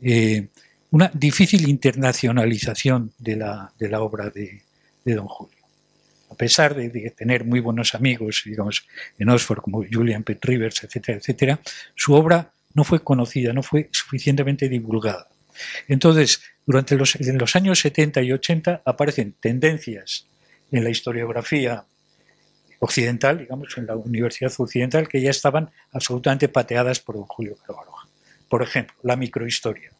[0.00, 0.48] eh,
[0.90, 4.62] una difícil internacionalización de la, obra de
[5.04, 5.61] don Julio
[6.32, 8.86] a pesar de, tener muy buenos amigos, digamos,
[9.18, 11.60] en Oxford, como Julian Pitt Rivers, etcétera, etcétera,
[11.94, 15.28] su obra no fue conocida, no fue suficientemente divulgada.
[15.88, 17.16] Entonces, durante los,
[17.56, 20.26] años 70 y 80 aparecen tendencias
[20.70, 21.84] en la historiografía
[22.78, 28.08] occidental, digamos, en la Universidad Occidental, que ya estaban absolutamente pateadas por Julio Caro Baroja.
[28.48, 29.90] Por ejemplo, la microhistoria.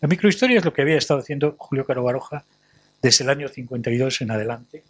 [0.00, 2.44] La microhistoria es lo que había estado haciendo Julio Caro Baroja
[3.02, 4.84] desde el año 52 en adelante,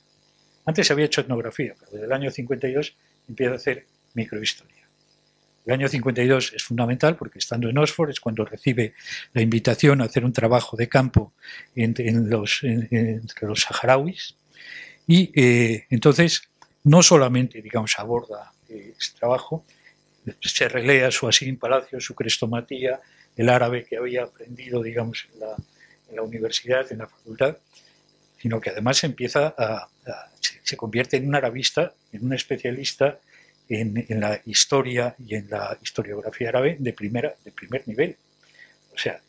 [0.64, 2.96] antes había hecho etnografía, pero desde el año 52
[3.28, 4.82] empieza a hacer microhistoria.
[5.64, 8.94] El año 52 es fundamental porque estando en Oxford es cuando recibe
[9.32, 11.34] la invitación a hacer un trabajo de campo
[11.74, 12.62] entre, los,
[13.40, 14.36] los saharauis
[15.06, 16.48] y eh, entonces
[16.84, 19.64] no solamente digamos aborda eh, este trabajo,
[20.40, 23.00] se relea su Asin Palacio, su crestomatía,
[23.36, 25.56] el árabe que había aprendido digamos en la,
[26.08, 27.56] en la universidad, en la facultad,
[28.38, 29.88] sino que además empieza a,
[30.62, 33.18] se, convierte en un arabista, en un especialista
[33.68, 38.16] en, la historia y en la historiografía árabe de, primera, de primer nivel.
[38.94, 39.20] O sea,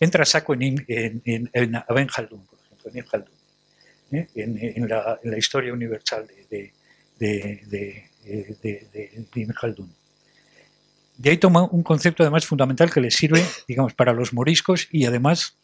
[0.00, 3.24] entra saco en, en, en, en por ejemplo,
[4.10, 4.28] en ¿eh?
[4.34, 6.72] en, la, historia universal de,
[7.18, 7.62] de,
[8.22, 8.86] de,
[9.34, 9.92] de Khaldun.
[11.16, 15.06] De ahí toma un concepto además fundamental que le sirve, digamos, para los moriscos y
[15.06, 15.56] además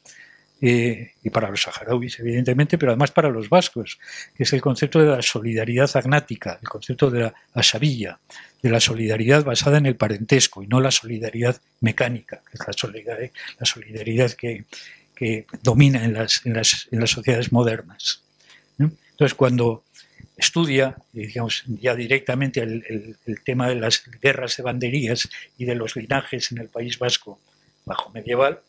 [0.65, 3.99] eh, y para los saharauis, evidentemente, pero además para los vascos,
[4.37, 8.21] que es el concepto de la solidaridad agnática, el concepto de la asabilla,
[8.63, 12.73] de la solidaridad basada en el parentesco y no la solidaridad mecánica, que es la
[12.75, 14.65] solidaridad, la solidaridad que,
[15.63, 18.23] domina en las, en, las, en las, sociedades modernas.
[18.79, 19.85] Entonces, cuando
[20.37, 25.95] estudia, digamos, ya directamente el, el, tema de las guerras de banderías y de los
[25.97, 27.41] linajes en el País Vasco
[27.85, 28.61] bajo medieval,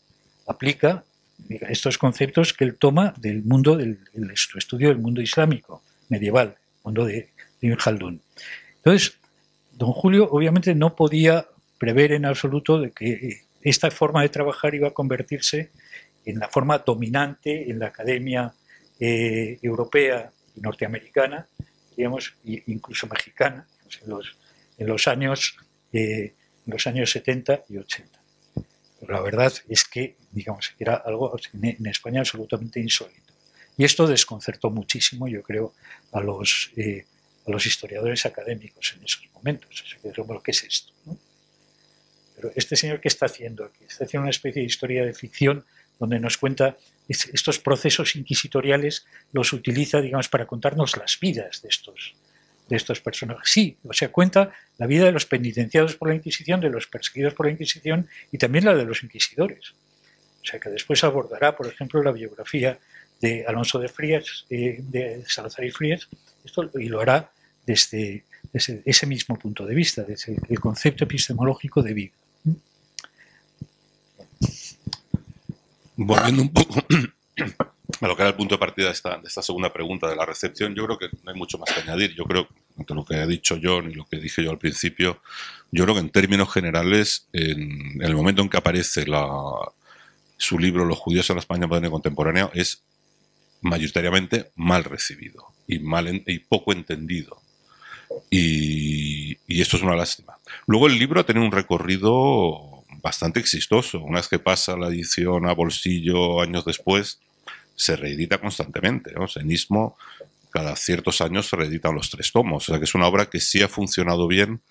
[0.45, 1.03] aplica
[1.49, 3.99] estos conceptos que él toma del mundo, del,
[4.55, 7.29] estudio del mundo islámico medieval, mundo de
[7.61, 8.21] Ibn Khaldun.
[8.77, 9.17] Entonces,
[9.71, 14.89] don Julio obviamente no podía prever en absoluto de que esta forma de trabajar iba
[14.89, 15.71] a convertirse
[16.25, 18.53] en la forma dominante en la academia
[18.99, 21.47] eh, europea y norteamericana,
[21.95, 23.67] digamos, incluso mexicana,
[24.01, 24.37] en los,
[24.77, 25.57] en los años,
[25.91, 26.33] eh,
[26.65, 28.12] en los años 70 y 80
[29.07, 33.33] la verdad es que, digamos, era algo en España absolutamente insólito.
[33.77, 35.73] Y esto desconcertó muchísimo, yo creo,
[36.11, 37.05] a los, eh,
[37.65, 39.83] historiadores académicos en esos momentos.
[40.03, 40.93] O ¿qué es esto?
[42.35, 43.83] Pero este señor, ¿qué está haciendo aquí?
[43.87, 45.65] Está haciendo una especie de historia de ficción
[45.99, 52.15] donde nos cuenta estos procesos inquisitoriales, los utiliza, digamos, para contarnos las vidas de estos,
[52.73, 53.47] de estos personajes.
[53.51, 57.35] Sí, o sea, cuenta la vida de los penitenciados por la Inquisición, de los perseguidos
[57.35, 59.73] por la Inquisición y también la de los inquisidores.
[60.41, 62.79] O sea, que después abordará, por ejemplo, la biografía
[63.21, 66.07] de Alonso de Frías, eh, de Salazar y Frías,
[66.43, 67.29] esto, y lo hará
[67.63, 72.13] desde, ese mismo punto de vista, desde el concepto epistemológico de vida.
[75.95, 76.83] Volviendo un poco
[78.01, 80.15] a lo que era el punto de partida de esta, de esta segunda pregunta de
[80.15, 82.13] la recepción, yo creo que no hay mucho más que añadir.
[82.15, 85.21] Yo creo, entre lo que ha dicho John y lo que dije yo al principio,
[85.71, 89.05] yo creo que en términos generales, en, el momento en que aparece
[90.37, 92.83] su libro Los judíos en la España moderna y contemporánea, es
[93.61, 97.41] mayoritariamente mal recibido y, mal y poco entendido.
[98.29, 100.37] Y, y, esto es una lástima.
[100.67, 103.99] Luego el libro ha tenido un recorrido bastante exitoso.
[103.99, 107.19] Una vez que pasa la edición a bolsillo años después,
[107.75, 109.13] se reedita constantemente.
[109.13, 109.25] ¿no?
[109.35, 109.97] En Istmo,
[110.53, 112.69] cada ciertos años se reeditan los tres tomos.
[112.69, 114.61] O sea que es una obra que sí ha funcionado bien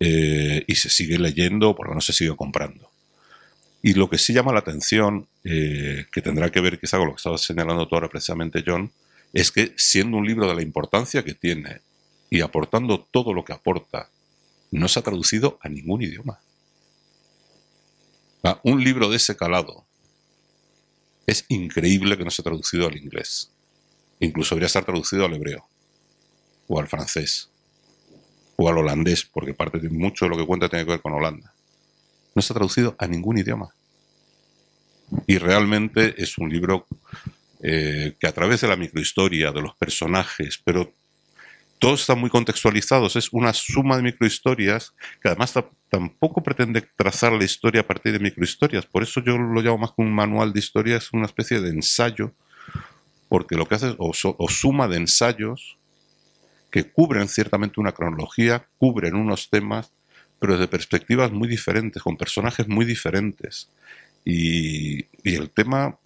[0.00, 2.90] eh, y se sigue leyendo, por lo menos se sigue comprando.
[3.82, 7.12] Y lo que sí llama la atención, eh, que tendrá que ver quizá con lo
[7.12, 8.90] que estaba señalando tú ahora precisamente, John,
[9.34, 11.82] es que siendo un libro de la importancia que tiene
[12.30, 14.08] y aportando todo lo que aporta,
[14.70, 16.40] no se ha traducido a ningún idioma.
[18.64, 19.84] un libro de ese calado,
[21.26, 23.52] es increíble que no se ha traducido al inglés.
[24.20, 25.66] Incluso debería estar traducido al hebreo,
[26.66, 27.50] o al francés,
[28.56, 31.12] o al holandés, porque parte de mucho de lo que cuenta tiene que ver con
[31.12, 31.52] Holanda.
[32.34, 33.70] No está traducido a ningún idioma.
[35.26, 36.86] Y realmente es un libro
[37.62, 40.92] eh, que a través de la microhistoria, de los personajes, pero
[41.78, 45.54] todos están muy contextualizados, es una suma de microhistorias que además
[45.88, 49.90] tampoco pretende trazar la historia a partir de microhistorias, por eso yo lo llamo más
[49.90, 52.32] que un manual de historia, es una especie de ensayo,
[53.28, 55.78] porque lo que hace es o, suma de ensayos
[56.70, 59.92] que cubren ciertamente una cronología, cubren unos temas,
[60.38, 63.70] pero desde perspectivas muy diferentes, con personajes muy diferentes.
[64.24, 65.98] Y, el tema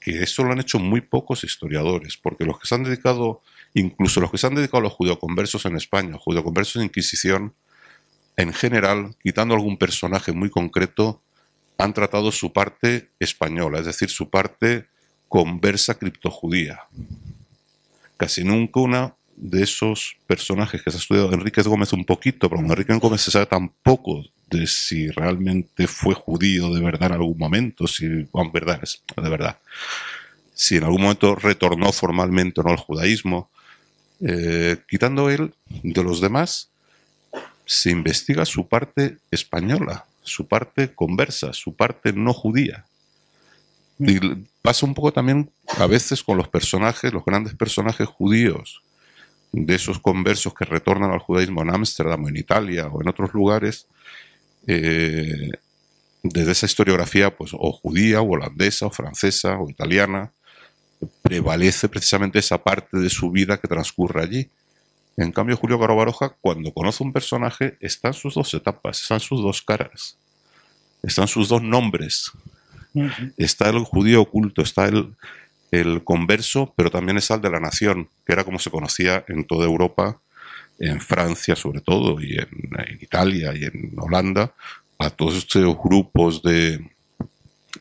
[0.00, 3.40] que eso lo han hecho muy pocos historiadores, porque los que se han dedicado
[3.74, 7.54] incluso los que se han dedicado a los judeoconversos en España, judeoconversos de Inquisición,
[8.36, 11.22] en general, quitando algún personaje muy concreto,
[11.78, 14.88] han tratado su parte española, es decir, su parte
[15.32, 16.82] conversa criptojudía.
[18.18, 22.60] Casi nunca una de esos personajes que se ha estudiado Enrique Gómez un poquito, pero
[22.60, 27.38] Enrique Gómez se sabe tan poco de si realmente fue judío de verdad en algún
[27.38, 29.56] momento, si, bueno, verdad, de verdad,
[30.52, 33.48] si en algún momento retornó formalmente o no al judaísmo,
[34.20, 36.68] eh, quitando él de los demás,
[37.64, 42.84] se investiga su parte española, su parte conversa, su parte no judía.
[43.98, 44.18] Y
[44.62, 48.82] pasa un poco también a veces con los personajes, los grandes personajes judíos,
[49.52, 53.34] de esos conversos que retornan al judaísmo en Ámsterdam o en Italia o en otros
[53.34, 53.86] lugares,
[54.66, 55.50] eh,
[56.22, 60.32] desde esa historiografía, pues, o judía, o holandesa, o francesa, o italiana,
[61.20, 64.50] prevalece precisamente esa parte de su vida que transcurre allí.
[65.16, 69.42] En cambio, Julio Caro Baroja, cuando conoce un personaje, están sus dos etapas, están sus
[69.42, 70.16] dos caras,
[71.02, 72.30] están sus dos nombres.
[73.36, 75.14] Está el judío oculto, está el,
[75.72, 79.44] el converso, pero también está el de la nación, que era como se conocía en
[79.44, 80.20] toda Europa,
[80.78, 82.48] en Francia sobre todo, y en,
[83.00, 84.52] Italia y en Holanda,
[84.98, 86.90] a todos estos grupos de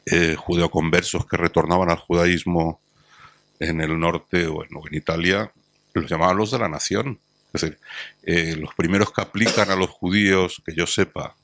[0.06, 2.80] eh, judeoconversos que retornaban al judaísmo
[3.60, 5.52] en el norte o en, Italia,
[5.94, 7.20] los llamaban los de la nación.
[7.54, 7.78] Es decir,
[8.24, 11.36] eh, los primeros que aplican a los judíos, que yo sepa,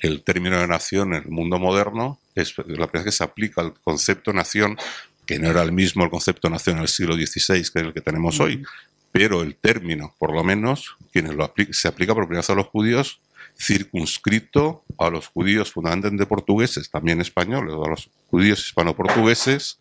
[0.00, 3.62] el término de nación en el mundo moderno, es la primera vez que se aplica
[3.62, 4.76] el concepto nación,
[5.24, 8.40] que no era el mismo el concepto nación del siglo XVI que el que tenemos
[8.40, 8.62] hoy,
[9.10, 12.66] pero el término, por lo menos, quienes lo se aplica por primera vez a los
[12.66, 13.20] judíos,
[13.58, 19.78] circunscrito a los judíos fundamentalmente portugueses, también españoles, a los judíos hispano-portugueses,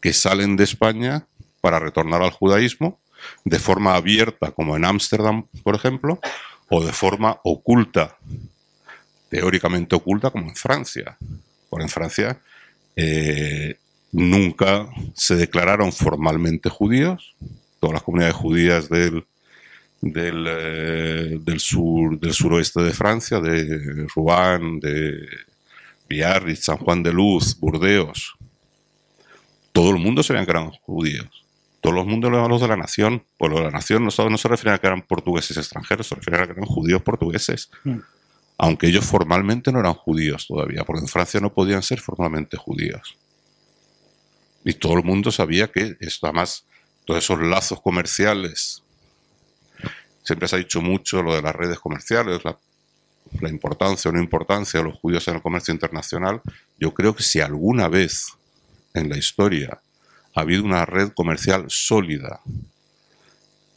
[0.00, 1.26] que salen de España
[1.60, 2.98] para retornar al judaísmo
[3.44, 6.18] de forma abierta, como en Ámsterdam, por ejemplo,
[6.68, 8.16] o de forma oculta,
[9.34, 11.16] teóricamente oculta, como en Francia.
[11.68, 12.38] Porque en Francia
[12.94, 13.76] eh,
[14.12, 17.34] nunca se declararon formalmente judíos.
[17.80, 19.26] Todas las comunidades judías del,
[20.02, 25.26] eh, del, sur, del suroeste de Francia, de Rouen, de
[26.08, 28.36] Biarritz, San Juan de Luz, Burdeos,
[29.72, 31.44] todo el mundo sabía que eran judíos.
[31.80, 33.24] Todo el mundo lo los de la nación.
[33.36, 36.42] Pues los de la nación no, se refieren a que eran portugueses extranjeros, se refieren
[36.42, 37.70] a que eran judíos portugueses.
[37.82, 37.98] Mm.
[38.56, 43.16] Aunque ellos formalmente no eran judíos todavía, porque en Francia no podían ser formalmente judíos.
[44.64, 46.64] Y todo el mundo sabía que esto, además,
[47.04, 48.82] todos esos lazos comerciales.
[50.22, 52.58] Siempre se ha dicho mucho lo de las redes comerciales, la,
[53.40, 56.40] la importancia o no importancia de los judíos en el comercio internacional.
[56.78, 58.28] Yo creo que si alguna vez
[58.94, 59.80] en la historia
[60.34, 62.40] ha habido una red comercial sólida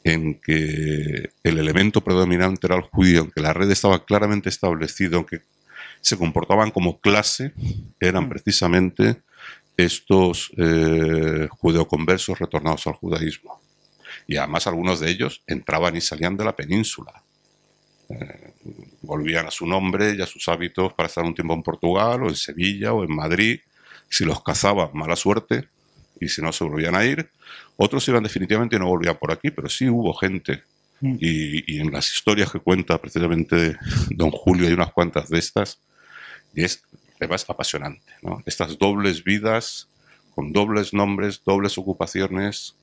[0.08, 5.18] en que el elemento predominante era el judío, en que la red estaba claramente establecida,
[5.18, 5.42] en que
[6.00, 7.52] se comportaban como clase,
[8.00, 8.30] eran mm.
[8.30, 9.18] precisamente
[9.76, 13.60] estos eh, judeoconversos retornados al judaísmo.
[14.28, 17.22] Y además algunos de ellos entraban y salían de la península.
[18.10, 18.54] Eh,
[19.02, 22.30] volvían a su nombre y a sus hábitos para estar un tiempo en Portugal o
[22.30, 23.60] en Sevilla o en Madrid.
[24.10, 25.68] Si los cazaban, mala suerte,
[26.20, 27.30] y si no se volvían a ir.
[27.76, 30.64] Otros iban definitivamente y no volvían por aquí, pero sí hubo gente.
[31.02, 31.18] Mm.
[31.20, 33.78] Y, en las historias que cuenta precisamente
[34.10, 35.80] don Julio hay unas cuantas de estas,
[36.54, 36.84] y es
[37.20, 38.06] además apasionante.
[38.46, 39.88] Estas dobles vidas,
[40.34, 42.76] con dobles nombres, dobles ocupaciones,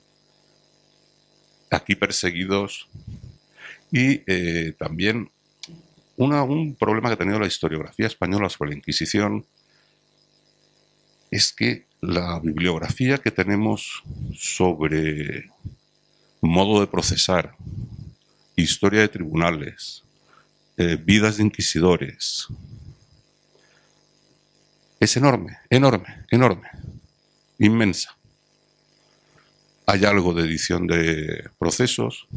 [1.71, 2.87] aquí perseguidos,
[3.91, 5.29] y eh, también
[6.17, 9.45] un problema que ha tenido la historiografía española sobre la Inquisición
[11.31, 15.49] es que la bibliografía que tenemos sobre
[16.41, 17.55] modo de procesar,
[18.55, 20.03] historia de tribunales,
[20.77, 22.47] eh, vidas de inquisidores,
[24.99, 26.69] es enorme, enorme, enorme,
[27.59, 28.15] inmensa.
[29.85, 32.27] Hay algo de edición de procesos,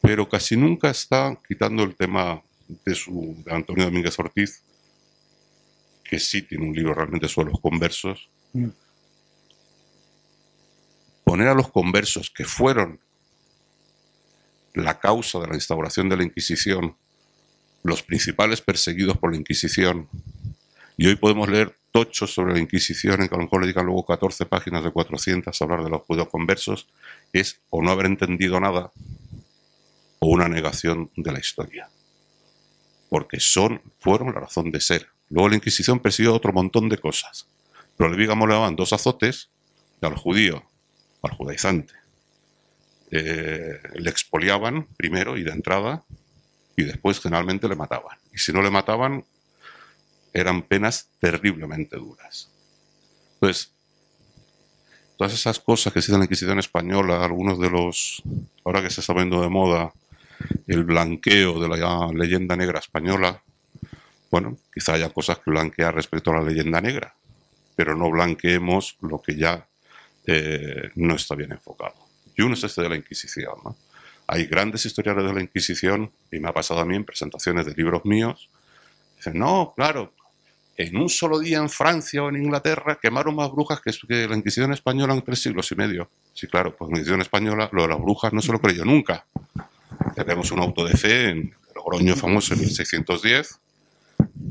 [0.00, 2.42] pero casi nunca está quitando el tema
[2.84, 4.62] de, su, de Antonio Domínguez Ortiz,
[6.10, 8.66] que sí tiene un libro realmente sobre los conversos, mm.
[11.22, 12.98] poner a los conversos que fueron
[14.74, 16.96] la causa de la instauración de la Inquisición,
[17.84, 20.08] los principales perseguidos por la Inquisición,
[20.96, 23.86] y hoy podemos leer tochos sobre la Inquisición, en que a lo mejor le digan
[23.86, 26.88] luego 14 páginas de 400 a hablar de los judíos conversos,
[27.32, 28.90] es o no haber entendido nada
[30.18, 31.88] o una negación de la historia.
[33.08, 37.46] Porque son, fueron la razón de ser Luego la Inquisición persiguió otro montón de cosas.
[37.96, 39.50] Pero le digamos le daban dos azotes
[40.00, 40.64] al judío,
[41.22, 41.94] al judaizante.
[43.10, 46.04] Eh, le expoliaban primero y de entrada,
[46.76, 48.18] y después generalmente le mataban.
[48.32, 49.24] Y si no le mataban,
[50.32, 52.50] eran penas terriblemente duras.
[53.34, 53.72] Entonces,
[55.16, 58.22] todas esas cosas que se en la Inquisición española, algunos de los,
[58.64, 59.92] ahora que se está viendo de moda,
[60.66, 63.42] el blanqueo de la leyenda negra española,
[64.30, 67.14] bueno, quizá haya cosas que blanquear respecto a la leyenda negra,
[67.74, 69.66] pero no blanqueemos lo que ya
[70.26, 71.94] eh, no está bien enfocado.
[72.36, 73.56] Y uno es este de la Inquisición.
[74.26, 77.74] Hay grandes historiadores de la Inquisición, y me ha pasado a mí en presentaciones de
[77.74, 78.48] libros míos,
[79.16, 80.12] dicen, no, claro,
[80.76, 84.72] en un solo día en Francia o en Inglaterra quemaron más brujas que, la Inquisición
[84.72, 86.08] española en tres siglos y medio.
[86.32, 89.26] Sí, claro, pues la Inquisición española lo de las brujas no se lo creyó nunca.
[90.14, 93.58] Tenemos un auto de fe en Logroño famoso en 1610,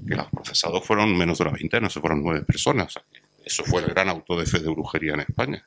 [0.08, 2.96] que los procesados fueron menos de una veintena, se fueron nueve personas.
[3.44, 5.66] Eso fue el gran auto de fe de brujería en España.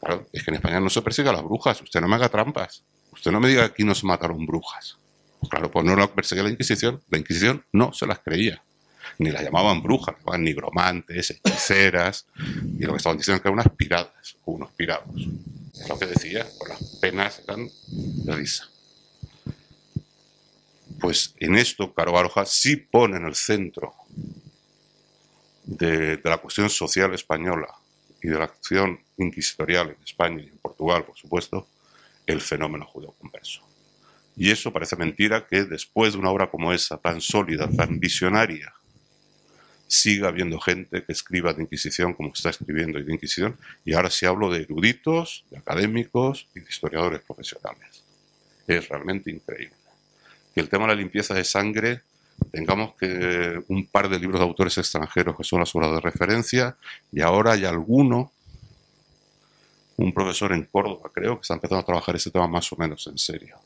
[0.00, 2.28] Claro, es que en España no se persigue a las brujas, usted no me haga
[2.28, 4.96] trampas, usted no me diga que aquí no se mataron brujas.
[5.40, 8.62] Pues claro, pues no lo perseguía la Inquisición, la Inquisición no se las creía,
[9.18, 12.26] ni las llamaban brujas, llamaban nigromantes, hechiceras,
[12.78, 15.14] y lo que estaban diciendo que eran unas piradas unos pirados.
[15.74, 18.68] Es lo que decía, pues las penas eran de risa
[21.00, 23.94] pues en esto Caro Baroja sí pone en el centro
[25.64, 27.68] de, la cuestión social española
[28.22, 31.68] y de la acción inquisitorial en España y en Portugal, por supuesto,
[32.26, 33.62] el fenómeno judío converso.
[34.36, 38.72] Y eso parece mentira que después de una obra como esa, tan sólida, tan visionaria,
[39.86, 44.26] siga habiendo gente que escriba de Inquisición como está escribiendo de Inquisición, y ahora sí
[44.26, 48.04] hablo de eruditos, de académicos y de historiadores profesionales.
[48.66, 49.77] Es realmente increíble
[50.58, 52.02] el tema de la limpieza de sangre
[52.52, 56.76] tengamos que un par de libros de autores extranjeros que son las obras de referencia
[57.12, 58.32] y ahora hay alguno,
[59.96, 63.06] un profesor en Córdoba creo, que está empezando a trabajar ese tema más o menos
[63.06, 63.56] en serio.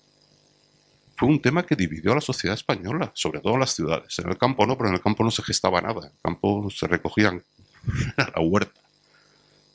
[1.16, 4.18] Fue un tema que dividió a la sociedad española, sobre todo las ciudades.
[4.18, 6.06] En el campo no, pero en el campo no se gestaba nada.
[6.06, 7.44] En el campo se recogían
[8.16, 8.80] a la huerta.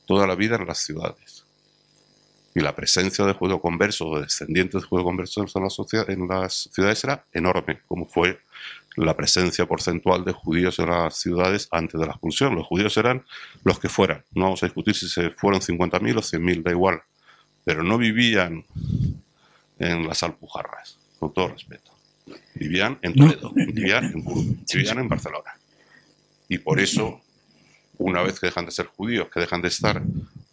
[0.06, 1.47] Toda la vida en las ciudades
[2.58, 6.28] y la presencia de juego converso o de descendientes de juego conversos en, la en
[6.28, 8.40] las ciudades era enorme, como fue
[8.96, 12.56] la presencia porcentual de judíos en las ciudades antes de la expulsión.
[12.56, 13.24] Los judíos eran
[13.64, 14.24] los que fueran.
[14.34, 17.04] No vamos a discutir si se fueron 50.000 o 100.000, da igual.
[17.64, 18.66] Pero no vivían
[19.78, 21.92] en las Alpujarras, con todo respeto.
[22.56, 25.52] Vivían en Toledo, vivían en Burgos, vivían en Barcelona.
[26.50, 27.22] Y por eso,
[28.00, 30.02] una vez que dejan de ser judíos, que dejan de estar,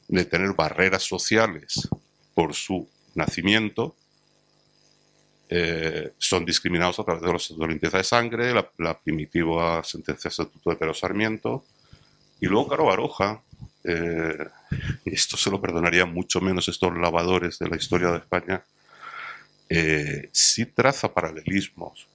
[0.09, 1.89] de tener barreras sociales
[2.35, 3.95] por su nacimiento,
[5.49, 10.33] eh, son discriminados a través de, los, de limpieza de sangre, la, primitiva sentencia de
[10.33, 11.65] estatuto de Pedro Sarmiento.
[12.41, 13.43] Y luego Caro Baroja,
[13.85, 14.49] eh,
[15.05, 18.65] esto se lo perdonaría mucho menos estos lavadores de la historia de España,
[19.69, 22.09] eh, sí traza paralelismos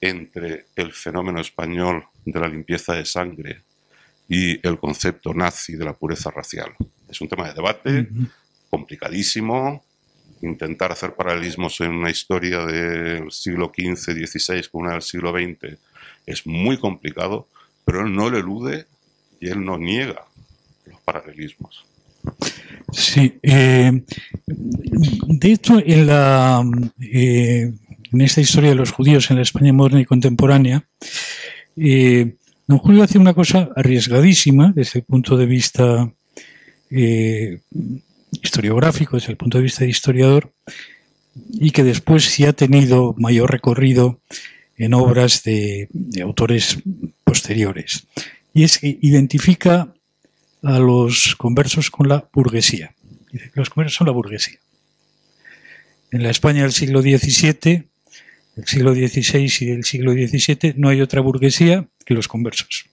[0.00, 3.62] entre el fenómeno español de la limpieza de sangre
[4.28, 6.74] y el concepto nazi de la pureza racial.
[7.10, 8.08] Es un tema de debate
[8.70, 9.82] complicadísimo,
[10.42, 15.78] intentar hacer paralelismos en una historia del siglo XV, XVI con una del siglo XX
[16.26, 17.48] es muy complicado,
[17.84, 18.86] pero él no le elude
[19.40, 20.24] y él no niega
[20.86, 21.84] los paralelismos.
[22.92, 24.02] Sí, eh,
[24.46, 26.62] de hecho, en, la,
[27.00, 27.72] eh,
[28.12, 30.84] en esta historia de los judíos en la España moderna y contemporánea,
[31.76, 32.36] eh,
[32.66, 36.12] don Julio hace una cosa arriesgadísima desde el punto de vista
[36.90, 40.52] historiográfico, desde el punto de vista de historiador,
[41.52, 44.20] y que después sí ha tenido mayor recorrido
[44.76, 45.88] en obras de,
[46.22, 46.78] autores
[47.24, 48.06] posteriores.
[48.54, 49.92] Y es que identifica
[50.62, 52.94] a los conversos con la burguesía.
[53.32, 54.58] Dice que los conversos son la burguesía.
[56.10, 57.84] En la España del siglo XVII,
[58.56, 62.89] del siglo XVI y del siglo XVII no hay otra burguesía que los conversos.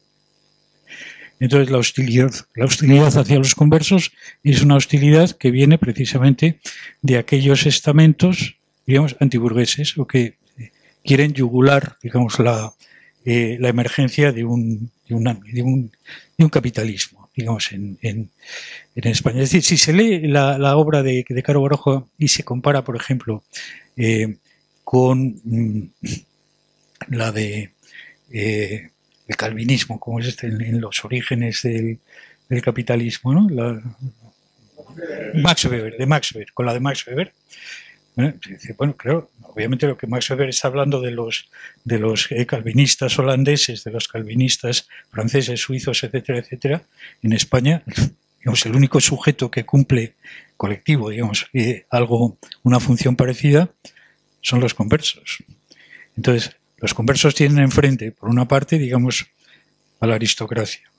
[1.40, 4.12] Entonces la hostilidad, la hostilidad hacia los conversos
[4.44, 6.60] es una hostilidad que viene precisamente
[7.02, 10.38] de aquellos estamentos, digamos, antiburgueses o que
[11.04, 12.74] quieren yugular, digamos, la,
[13.26, 15.24] eh, emergencia de un, de, un,
[16.38, 18.32] de un, capitalismo, digamos, en, en,
[18.96, 19.42] España.
[19.42, 23.44] Es decir, si se lee la, obra de, Caro Barojo y se compara, por ejemplo,
[23.96, 24.38] eh,
[24.84, 25.90] con mm,
[27.10, 27.72] la de
[28.32, 28.90] eh,
[29.28, 32.00] el calvinismo, como es este, en, los orígenes del,
[32.62, 33.82] capitalismo, ¿no?
[35.36, 37.34] Max Weber, de Max Weber, con la de Max Weber.
[38.78, 41.50] Bueno, claro, obviamente lo que Max Weber está hablando de los,
[41.84, 46.82] de los eh, calvinistas holandeses, de los calvinistas franceses, suizos, etcétera, etcétera,
[47.22, 47.84] en España,
[48.40, 50.16] digamos, el único sujeto que cumple
[50.56, 53.70] colectivo, digamos, eh, algo, una función parecida,
[54.42, 55.44] son los conversos.
[56.16, 59.26] Entonces, los conversos tienen enfrente, por una parte, digamos,
[60.00, 60.90] a la aristocracia.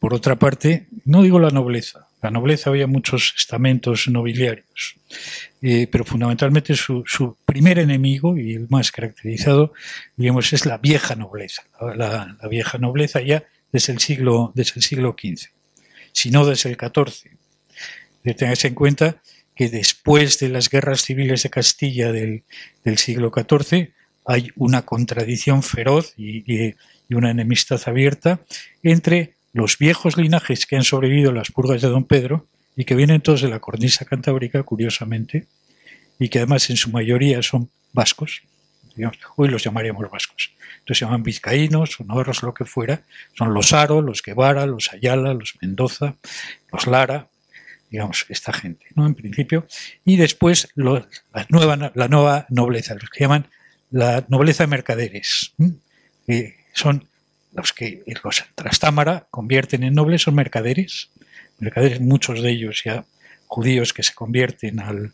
[0.00, 2.08] Por otra parte, no digo la nobleza.
[2.20, 4.96] La nobleza había muchos estamentos nobiliarios,
[5.62, 7.04] eh, pero fundamentalmente su,
[7.44, 9.72] primer enemigo y el más caracterizado,
[10.16, 11.62] digamos, es la vieja nobleza.
[11.96, 15.48] La, vieja nobleza ya desde el siglo, desde el siglo XV,
[16.12, 17.30] si no desde el XIV.
[18.36, 19.22] Tengáis en cuenta
[19.54, 22.42] que después de las guerras civiles de Castilla del,
[22.84, 23.92] del siglo XIV,
[24.28, 26.74] hay una contradicción feroz y,
[27.10, 28.40] una enemistad abierta
[28.82, 32.94] entre los viejos linajes que han sobrevivido a las purgas de Don Pedro y que
[32.94, 35.46] vienen todos de la cornisa cantábrica, curiosamente,
[36.18, 38.42] y que además en su mayoría son vascos.
[39.36, 40.52] hoy los llamaríamos vascos.
[40.80, 43.00] Entonces se llaman vizcaínos, sonoros, lo que fuera.
[43.32, 46.16] Son los Aro, los Guevara, los Ayala, los Mendoza,
[46.70, 47.28] los Lara,
[47.90, 49.06] digamos, esta gente, ¿no?
[49.06, 49.66] En principio.
[50.04, 51.08] Y después la,
[51.48, 53.48] nueva, la nueva nobleza, los que llaman
[53.90, 55.54] la nobleza de mercaderes,
[56.26, 57.08] que son
[57.52, 61.10] los que los Trastámara convierten en nobles, son mercaderes,
[61.58, 63.04] mercaderes, muchos de ellos ya
[63.46, 65.12] judíos que se convierten al,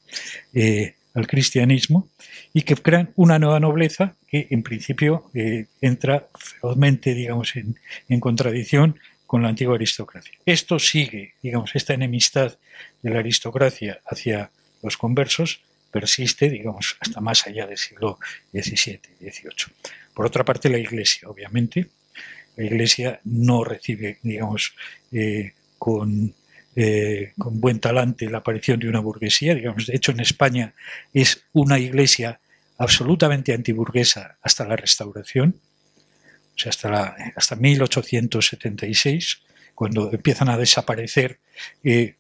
[0.53, 2.09] eh, al cristianismo
[2.53, 8.21] y que crean una nueva nobleza que en principio eh, entra ferozmente, digamos, en, en
[8.21, 10.37] contradicción con la antigua aristocracia.
[10.45, 12.59] Esto sigue, digamos, esta enemistad
[13.03, 14.51] de la aristocracia hacia
[14.83, 15.61] los conversos
[15.95, 18.19] persiste, digamos, hasta más allá del siglo
[18.53, 19.73] XVII, XVIII.
[20.13, 21.87] Por otra parte, la Iglesia, obviamente,
[22.57, 24.75] la Iglesia no recibe, digamos,
[25.13, 26.35] eh, con,
[26.75, 29.55] eh, con buen talante la aparición de una burguesía.
[29.55, 30.75] Digamos, de hecho, en España
[31.13, 32.41] es una Iglesia
[32.77, 35.61] absolutamente antiburguesa hasta la Restauración,
[36.57, 39.43] o sea, hasta, la, hasta 1876
[39.75, 41.41] cuando empiezan a desaparecer
[41.83, 42.15] eh,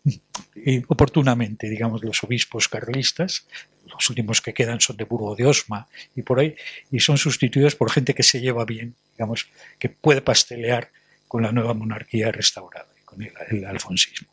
[0.88, 3.46] oportunamente, digamos, los obispos carlistas,
[3.86, 5.86] los últimos que quedan son de Burgo de Osma
[6.16, 6.56] y por ahí,
[6.90, 9.48] y son sustituidos por gente que se lleva bien, digamos,
[9.78, 10.90] que puede pastelear
[11.28, 14.28] con la nueva monarquía restaurada, con el, alfonsismo.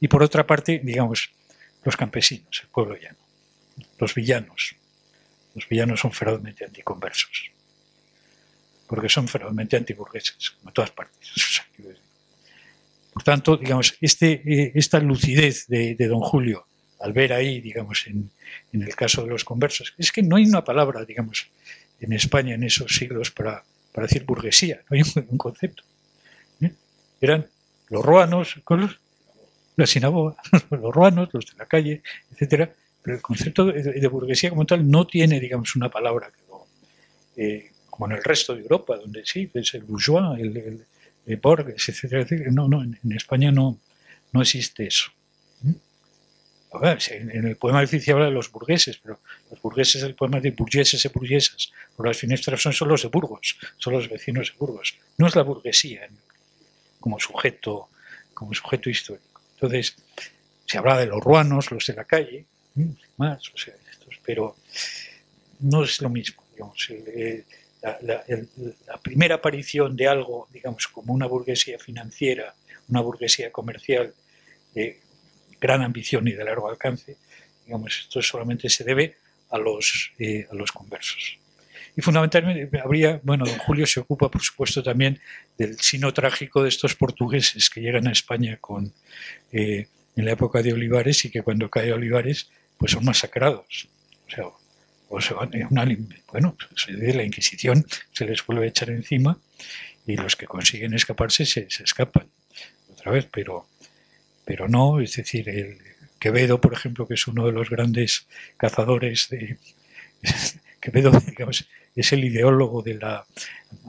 [0.00, 1.30] Y por otra parte, digamos,
[1.84, 3.18] los campesinos, el pueblo llano,
[3.98, 4.76] los villanos.
[5.54, 7.50] Los villanos son ferozmente anticonversos.
[8.86, 11.32] porque son ferozmente antiburgueses, como en todas partes.
[13.12, 16.66] Por tanto, digamos, este, eh, esta lucidez de, don Julio,
[17.00, 18.30] al ver ahí, digamos, en,
[18.72, 21.48] el caso de los conversos, es que no hay una palabra, digamos,
[22.00, 23.64] en España en esos siglos para,
[23.96, 25.82] decir burguesía, no hay un, concepto.
[26.60, 26.72] ¿eh?
[27.20, 27.46] Eran
[27.90, 28.98] los ruanos, los,
[29.76, 30.36] la sinagoga,
[30.70, 32.02] los ruanos, los de la calle,
[32.32, 36.42] etcétera, pero el concepto de, burguesía como tal no tiene, digamos, una palabra que
[37.36, 40.84] eh, como en el resto de Europa, donde sí, es el bourgeois, el,
[41.40, 42.50] borges, etcétera, etcétera.
[42.52, 43.78] No, no, en, España no,
[44.32, 45.10] no existe eso.
[45.62, 45.72] ¿Mm?
[47.10, 49.18] en el poema de habla de los burgueses, pero
[49.50, 53.08] los burgueses, el poema de burgueses y burguesas, por las finestras son solo los de
[53.08, 54.94] Burgos, son los vecinos de Burgos.
[55.18, 56.08] No es la burguesía
[56.98, 57.90] como sujeto,
[58.32, 59.42] como sujeto histórico.
[59.54, 59.96] Entonces,
[60.64, 62.46] se habla de los ruanos, los de la calle,
[63.18, 64.56] más, o sea, estos, pero
[65.60, 66.42] no es lo mismo.
[67.82, 68.24] La,
[69.02, 72.54] primera aparición de algo, digamos, como una burguesía financiera,
[72.88, 74.14] una burguesía comercial
[74.74, 75.00] de
[75.60, 77.16] gran ambición y de largo alcance,
[77.66, 79.16] digamos, esto solamente se debe
[79.50, 81.38] a los, eh, a los conversos.
[81.96, 85.20] Y fundamentalmente habría, bueno, don Julio se ocupa, por supuesto, también
[85.58, 88.92] del sino trágico de estos portugueses que llegan a España con,
[89.52, 93.88] eh, en la época de Olivares y que cuando cae Olivares pues son masacrados.
[94.26, 94.44] O sea,
[95.20, 95.86] se van, una,
[96.30, 96.56] bueno,
[96.88, 99.38] de la Inquisición se les vuelve a echar encima
[100.06, 102.26] y los que consiguen escaparse se, escapan
[102.92, 103.66] otra vez, pero,
[104.44, 105.78] pero no, es decir, el
[106.18, 109.58] Quevedo, por ejemplo, que es uno de los grandes cazadores de
[110.80, 113.26] Quevedo, digamos, es el ideólogo de la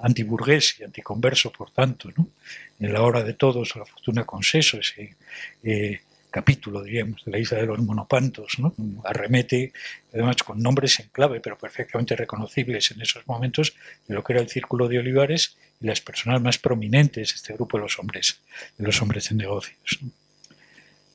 [0.02, 2.28] antiburgués y anticonverso, por tanto, ¿no?
[2.80, 5.16] en la hora de todos, la fortuna conceso, ese
[5.64, 6.02] eh,
[6.34, 8.74] capítulo, diríamos, de la isla de los monopantos, ¿no?
[9.06, 9.72] arremete,
[10.12, 13.76] además con nombres en clave, pero perfectamente reconocibles en esos momentos,
[14.08, 17.54] de lo que era el Círculo de Olivares y las personas más prominentes de este
[17.54, 18.42] grupo de los hombres,
[18.80, 20.00] de los hombres en negocios.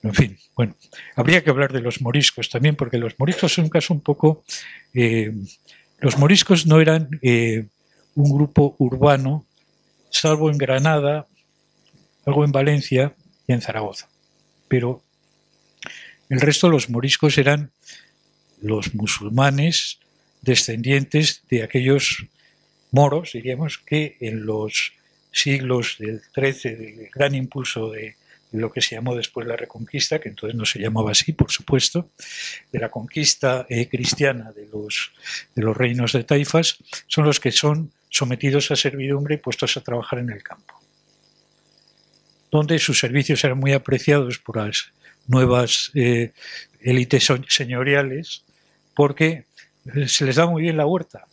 [0.04, 0.76] En fin, bueno,
[1.16, 4.44] habría que hablar de los moriscos también, porque los moriscos son un caso un poco...
[4.94, 5.32] Eh,
[5.98, 7.66] los moriscos no eran eh,
[8.14, 9.44] un grupo urbano,
[10.10, 11.26] salvo en Granada,
[12.24, 13.14] algo en Valencia
[13.48, 14.08] y en Zaragoza.
[14.68, 15.02] Pero
[16.28, 17.70] el resto de los moriscos eran
[18.60, 19.98] los musulmanes
[20.42, 22.26] descendientes de aquellos
[22.90, 24.92] moros, diríamos, que en los
[25.32, 28.16] siglos del XIII, del gran impulso de,
[28.52, 32.10] lo que se llamó después la Reconquista, que entonces no se llamaba así, por supuesto,
[32.72, 35.12] de la conquista eh, cristiana de los,
[35.54, 39.82] de los reinos de taifas, son los que son sometidos a servidumbre y puestos a
[39.82, 40.80] trabajar en el campo,
[42.50, 44.92] donde sus servicios eran muy apreciados por las
[45.28, 46.32] nuevas eh,
[46.80, 48.42] élites señoriales
[48.94, 49.44] porque
[49.94, 51.26] eh, se les daba muy bien la huerta.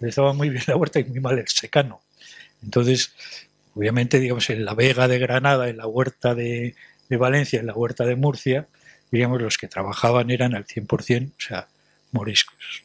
[0.00, 2.02] Les daba muy bien la huerta y muy mal el secano.
[2.62, 3.14] Entonces,
[3.74, 6.74] obviamente, digamos, en la Vega de Granada, en la huerta de,
[7.08, 8.68] Valencia, en la huerta de Murcia,
[9.10, 11.68] digamos, los que trabajaban eran al 100%, o sea,
[12.12, 12.84] moriscos.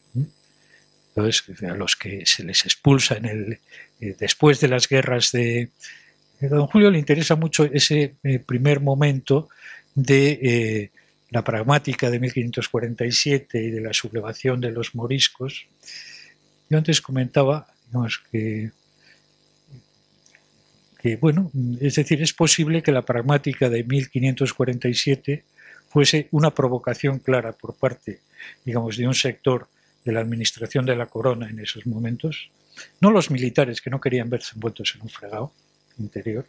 [1.09, 3.59] Entonces, a los que se les expulsa en el,
[4.01, 5.69] eh, después de las guerras de,
[6.41, 9.49] a don Julio le interesa mucho ese eh, primer momento
[9.93, 10.91] de eh,
[11.29, 15.65] la pragmática de 1547 y de la sublevación de los moriscos.
[16.69, 17.67] Yo antes comentaba
[18.31, 18.71] que,
[20.99, 25.43] que, bueno, es decir, es posible que la pragmática de 1547
[25.89, 28.19] fuese una provocación clara por parte,
[28.65, 29.69] digamos, de un sector
[30.03, 32.49] de la administración de la corona en esos momentos,
[32.99, 35.53] no los militares que no querían verse envueltos en un fregado,
[35.99, 36.45] interior,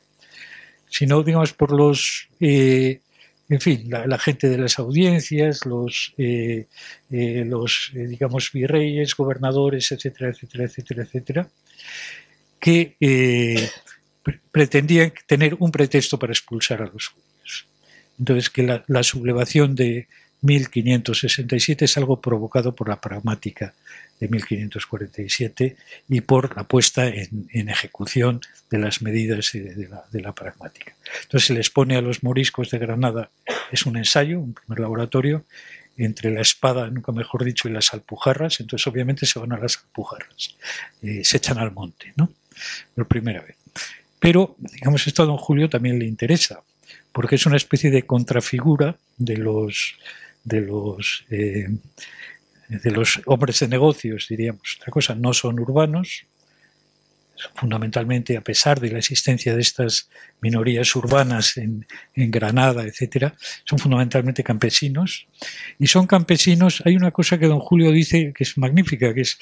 [0.88, 3.00] sino, digamos, por los, eh,
[3.48, 6.66] en fin, la, gente de las audiencias, los, eh,
[7.10, 11.48] eh, los digamos, virreyes, gobernadores, etcétera, etcétera, etcétera, etcétera,
[12.58, 12.96] que
[14.50, 17.66] pretendían tener un pretexto para expulsar a los judíos.
[18.18, 20.08] Entonces, que la sublevación de
[20.46, 23.74] 1567 es algo provocado por la pragmática
[24.20, 25.76] de 1547
[26.08, 28.40] y por la puesta en, ejecución
[28.70, 30.94] de las medidas de, la, pragmática.
[31.22, 33.30] Entonces se les pone a los moriscos de Granada,
[33.70, 35.44] es un ensayo, un primer laboratorio,
[35.98, 39.78] entre la espada, nunca mejor dicho, y las alpujarras, entonces obviamente se van a las
[39.78, 40.54] alpujarras,
[41.02, 42.30] eh, se echan al monte, ¿no?
[42.94, 43.56] Por primera vez.
[44.18, 46.60] Pero, digamos, esto a don Julio también le interesa,
[47.12, 49.96] porque es una especie de contrafigura de los,
[50.46, 51.68] de los eh,
[52.68, 54.76] de los hombres de negocios, diríamos.
[54.80, 56.26] Otra cosa, no son urbanos,
[57.54, 60.08] fundamentalmente a pesar de la existencia de estas
[60.40, 63.34] minorías urbanas en, Granada, etcétera,
[63.64, 65.26] son fundamentalmente campesinos.
[65.78, 69.38] Y son campesinos, hay una cosa que don Julio dice que es magnífica, que es,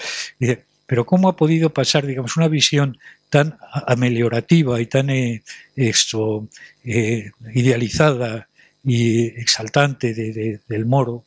[0.86, 2.98] pero cómo ha podido pasar, digamos, una visión
[3.30, 5.42] tan ameliorativa y tan eh,
[5.76, 6.48] esto,
[6.84, 8.48] eh, idealizada
[8.84, 11.24] y exaltante del moro,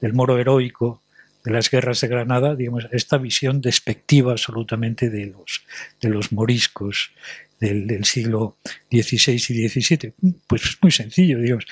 [0.00, 1.02] del moro heroico,
[1.44, 5.64] de las guerras de Granada, digamos, esta visión despectiva absolutamente de los,
[6.00, 7.12] de los moriscos
[7.60, 8.56] del, siglo
[8.90, 10.12] XVI y XVII.
[10.48, 11.66] Pues es muy sencillo, digamos.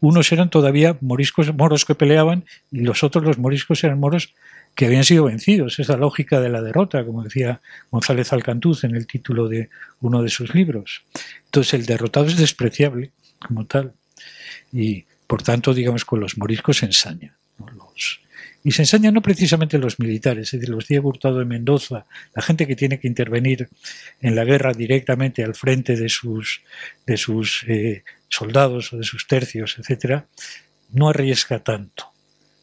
[0.00, 4.34] Unos eran todavía moriscos, moros que peleaban y los otros, los moriscos, eran moros
[4.74, 5.78] que habían sido vencidos.
[5.78, 9.70] Es la lógica de la derrota, como decía González Alcantuz en el título de
[10.00, 11.04] uno de sus libros.
[11.46, 13.94] Entonces el derrotado es despreciable como tal
[14.72, 17.34] y por tanto, digamos, con los moriscos se ensaña.
[17.58, 18.20] Los,
[18.66, 22.42] y se enseña no precisamente los militares, es decir, los Diego Hurtado de Mendoza, la
[22.42, 23.68] gente que tiene que intervenir
[24.20, 26.62] en la guerra directamente al frente de sus,
[27.06, 30.26] de sus eh, soldados o de sus tercios, etcétera,
[30.90, 32.10] no arriesga tanto.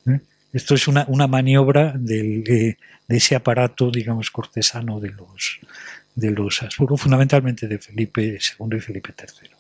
[0.06, 0.20] ¿eh?
[0.52, 2.78] Esto es una, una maniobra del, de
[3.08, 5.60] ese aparato, digamos, cortesano de los,
[6.16, 8.24] de los Habsburgo, fundamentalmente de Felipe
[8.60, 9.52] II y Felipe III.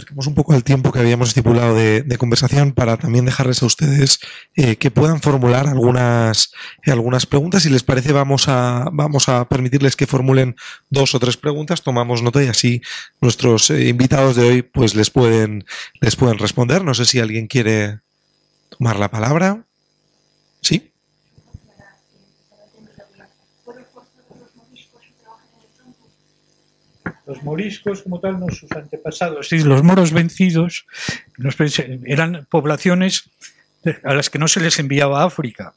[0.00, 4.18] Acerquemos un poco al tiempo que habíamos estipulado de, conversación para también dejarles a ustedes
[4.56, 6.52] eh, que puedan formular algunas,
[6.84, 7.62] eh, algunas preguntas.
[7.62, 10.56] Si les parece, vamos a, vamos a permitirles que formulen
[10.90, 12.82] dos o tres preguntas, tomamos nota y así
[13.20, 15.64] nuestros eh, invitados de hoy pues les pueden,
[16.00, 16.84] les pueden responder.
[16.84, 18.00] No sé si alguien quiere
[18.70, 19.64] tomar la palabra.
[20.62, 20.89] ¿Sí?
[27.30, 30.84] Los moriscos como tal, sus antepasados, los moros vencidos,
[32.04, 33.30] eran poblaciones
[34.02, 35.72] a las que no se les enviaba a África.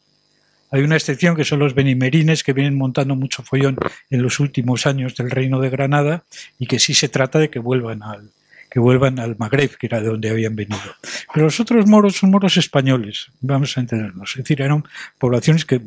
[0.72, 3.78] Hay una excepción que son los benimerines que vienen montando mucho follón
[4.10, 6.24] en los últimos años del reino de Granada
[6.58, 8.32] y que sí se trata de que vuelvan al,
[8.72, 10.82] que vuelvan al Magreb, que era de donde habían venido.
[11.32, 14.32] Pero los otros moros son moros españoles, vamos a entendernos.
[14.32, 14.84] Es decir, eran
[15.20, 15.80] poblaciones que,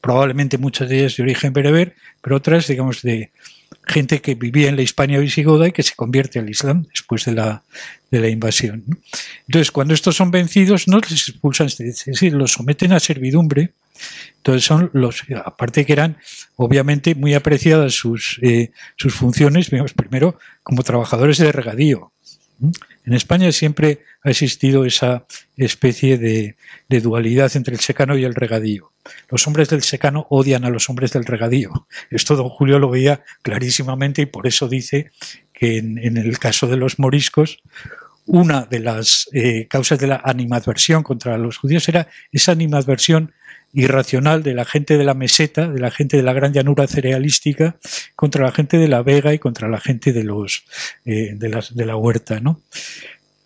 [0.00, 3.32] probablemente muchas de ellas de origen bereber, pero otras, digamos, de,
[3.86, 7.32] gente que vivía en la Hispania visigoda y que se convierte al Islam después de
[7.32, 7.62] la,
[8.10, 8.84] de la invasión.
[9.46, 13.72] Entonces, cuando estos son vencidos, no les expulsan, es los someten a servidumbre.
[14.36, 16.18] Entonces, son los, aparte que eran
[16.56, 22.12] obviamente muy apreciadas sus, eh, sus funciones, primero como trabajadores de regadío.
[23.04, 25.24] En España siempre ha existido esa
[25.56, 26.56] especie de,
[27.00, 28.92] dualidad entre el secano y el regadío.
[29.28, 31.86] Los hombres del secano odian a los hombres del regadío.
[32.10, 35.10] Esto don Julio lo veía clarísimamente y por eso dice
[35.52, 37.58] que en, el caso de los moriscos,
[38.26, 43.32] una de las eh, causas de la animadversión contra los judíos era esa animadversión
[43.72, 47.76] irracional de la gente de la meseta, de la gente de la gran llanura cerealística,
[48.16, 50.64] contra la gente de la vega y contra la gente de los
[51.04, 52.60] eh, de, las, de la huerta, ¿no?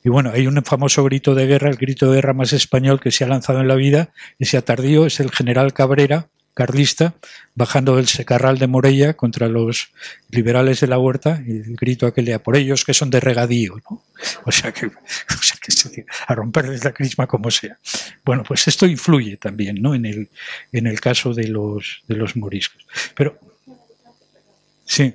[0.05, 3.11] Y bueno, hay un famoso grito de guerra, el grito de guerra más español que
[3.11, 7.15] se ha lanzado en la vida, ese tardío es el general Cabrera, carlista,
[7.55, 9.93] bajando del secarral de Morella contra los
[10.29, 13.77] liberales de la huerta, y el grito aquel de por ellos que son de regadío,
[13.91, 14.03] ¿no?
[14.45, 14.91] O sea que, o
[15.41, 17.79] sea a romperles la crisma como sea.
[18.25, 19.95] Bueno, pues esto influye también, ¿no?
[19.95, 20.29] En el,
[20.73, 22.85] en el caso de los, de los moriscos.
[23.15, 23.39] Pero,
[24.85, 25.15] sí.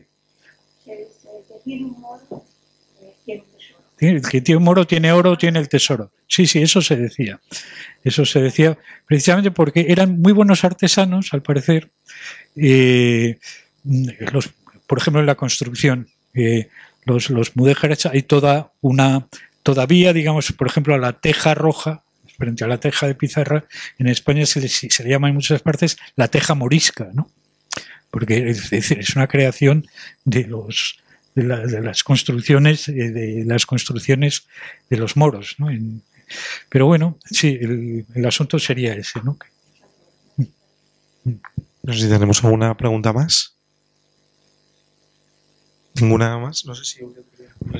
[3.99, 6.11] El que tiene un moro tiene oro, tiene el tesoro.
[6.27, 7.39] Sí, sí, eso se decía.
[8.03, 11.89] Eso se decía precisamente porque eran muy buenos artesanos, al parecer.
[12.55, 13.39] Eh,
[14.85, 16.69] por ejemplo, en la construcción, eh,
[17.05, 19.27] los, los mudéjares, hay toda una,
[19.63, 22.03] todavía, digamos, por ejemplo, a la teja roja,
[22.37, 23.65] frente a la teja de pizarra,
[23.97, 27.31] en España se le, llama en muchas partes la teja morisca, ¿no?
[28.11, 29.87] Porque es es una creación
[30.23, 30.99] de los
[31.43, 34.47] de, las construcciones, eh, de las construcciones
[34.89, 35.55] de los moros.
[35.59, 35.67] ¿no?
[36.69, 39.21] pero bueno, sí, el, asunto sería ese.
[39.23, 39.37] ¿no?
[41.83, 43.55] no sé si tenemos alguna pregunta más.
[45.95, 46.65] ¿Ninguna más?
[46.65, 46.99] No sé si...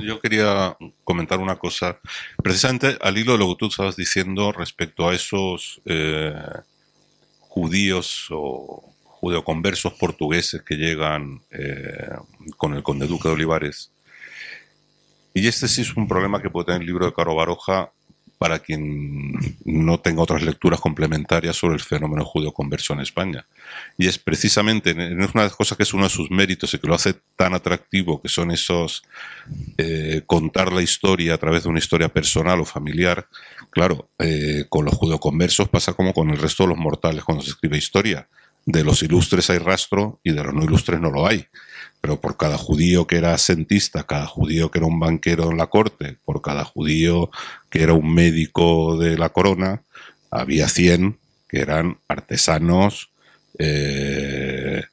[0.04, 2.00] Yo quería comentar una cosa,
[2.44, 6.34] precisamente al hilo de lo que tú estabas diciendo respecto a esos eh,
[7.40, 8.94] judíos o
[9.28, 12.16] judeoconversos portugueses que llegan eh,
[12.56, 13.92] con el conde duque de Olivares.
[15.34, 17.92] Y este sí es un problema que puede tener el libro de Caro Baroja
[18.38, 19.34] para quien
[19.66, 23.46] no tenga otras lecturas complementarias sobre el fenómeno judeo-converso en España.
[23.98, 24.98] Y es precisamente, es
[25.34, 27.54] una de las cosas que es uno de sus méritos y que lo hace tan
[27.54, 29.04] atractivo, que son esos
[29.78, 33.28] eh, contar la historia a través de una historia personal o familiar.
[33.72, 37.50] Claro, eh, con los judeo-conversos pasa como con el resto de los mortales cuando se
[37.50, 38.30] escribe historia
[38.68, 41.48] de los ilustres hay rastro y de los no ilustres no lo hay.
[42.02, 45.68] Pero por cada judío que era asentista, cada judío que era un banquero en la
[45.68, 47.32] corte, por cada judío
[47.70, 49.84] que era un médico de la corona,
[50.30, 53.10] había 100 que eran artesanos,
[53.58, 54.84] eh,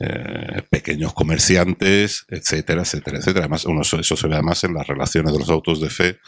[0.00, 3.44] eh, pequeños comerciantes, etcétera, etcétera, etcétera.
[3.44, 6.18] Además, uno, eso se ve además en las relaciones de los autos de fe,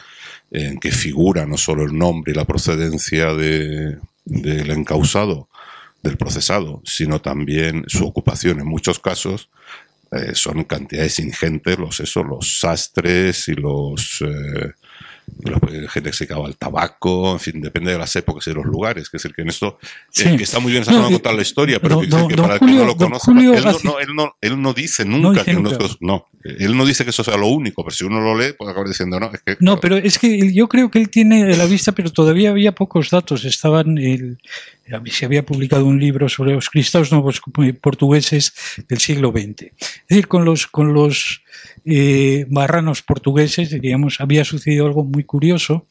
[0.51, 5.49] en que figura no solo el nombre y la procedencia de, del encausado,
[6.01, 9.49] del procesado, sino también su ocupación en muchos casos.
[10.11, 14.21] Eh, son cantidades ingentes los eso, los sastres y los
[15.43, 18.55] la gente que se acaba el tabaco, en fin, depende de las épocas y de
[18.55, 19.09] los lugares.
[19.09, 19.77] Que es decir, que en esto
[20.17, 22.85] eh, que está muy bien no, contar la historia, pero que, para el que no
[22.85, 27.03] lo conozca, él no, él, no, él no dice nunca que no, él no dice
[27.03, 29.31] que eso sea lo único, pero si uno lo lee, puede acabar diciendo no.
[29.33, 32.49] Es que, no, pero es que yo creo que él tiene la vista, pero todavía
[32.49, 33.45] había pocos datos.
[33.45, 34.37] Estaban, el,
[35.05, 37.41] se había publicado un libro sobre los cristianos nuevos
[37.81, 38.53] portugueses
[38.87, 39.63] del siglo XX.
[39.63, 40.95] Es decir, con los, con
[41.85, 45.87] eh, marranos portugueses, diríamos, había sucedido algo muy curioso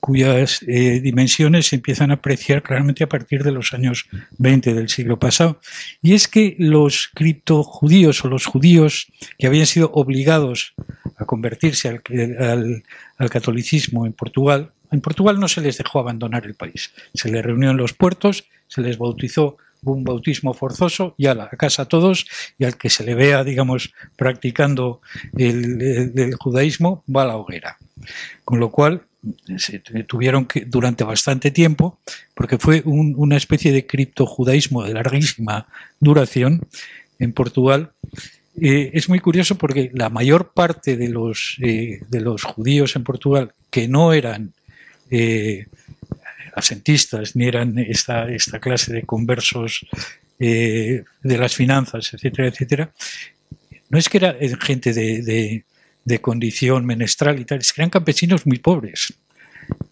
[0.00, 4.06] cuyas eh, dimensiones se empiezan a apreciar claramente a partir de los años
[4.38, 5.60] 20 del siglo pasado.
[6.02, 10.74] Y es que los criptojudíos o los judíos que habían sido obligados
[11.16, 12.82] a convertirse al,
[13.30, 16.92] catolicismo en Portugal, en Portugal no se les dejó abandonar el país.
[17.14, 21.48] Se les reunió en los puertos, se les bautizó un bautismo forzoso y a la
[21.48, 22.26] casa a todos
[22.58, 25.00] y al que se le vea, digamos, practicando
[25.36, 27.78] el judaísmo va a la hoguera.
[28.44, 29.02] Con lo cual,
[29.58, 31.98] se tuvieron que durante bastante tiempo,
[32.34, 35.66] porque fue una especie de criptojudaísmo de larguísima
[35.98, 36.66] duración
[37.18, 37.92] en Portugal.
[38.60, 43.04] Eh, es muy curioso porque la mayor parte de los, eh, de los judíos en
[43.04, 44.52] Portugal que no eran
[45.10, 45.66] eh,
[46.54, 49.86] asentistas ni eran esta, esta clase de conversos
[50.38, 52.92] de las finanzas, etcétera, etcétera,
[53.90, 55.64] no es que era gente de
[56.04, 59.14] de condición menestral y tal, es que eran campesinos muy pobres.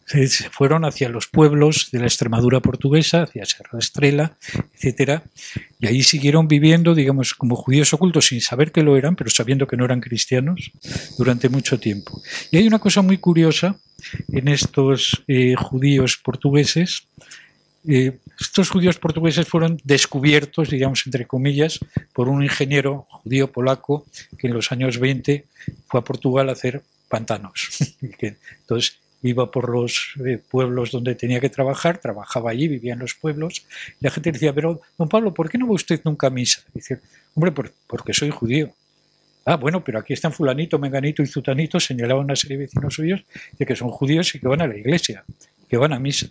[0.08, 4.38] Se fueron hacia los pueblos de la Extremadura portuguesa, hacia Serra Estrela,
[4.74, 5.22] etcétera,
[5.78, 9.66] y ahí siguieron viviendo, digamos, como judíos ocultos, sin saber que lo eran, pero sabiendo
[9.66, 10.72] que no eran cristianos,
[11.18, 12.22] durante mucho tiempo.
[12.50, 13.78] Y hay una cosa muy curiosa
[14.32, 17.06] en estos eh, judíos portugueses,
[17.86, 21.80] eh, estos judíos portugueses fueron descubiertos, digamos, entre comillas,
[22.12, 24.06] por un ingeniero judío polaco
[24.38, 25.46] que en los años 20
[25.86, 27.68] fue a Portugal a hacer pantanos.
[28.20, 33.14] Entonces iba por los eh, pueblos donde tenía que trabajar, trabajaba allí, vivía en los
[33.14, 33.64] pueblos,
[34.00, 36.62] y la gente decía, pero don Pablo, ¿por qué no va usted nunca a misa?
[36.72, 37.00] dice,
[37.34, 37.52] hombre,
[37.86, 38.72] porque soy judío.
[39.44, 43.24] Ah, bueno, pero aquí están fulanito, menganito y zutanito, señalaba una serie de vecinos suyos
[43.58, 45.24] de que son judíos y que van a la iglesia,
[45.68, 46.28] que van a misa.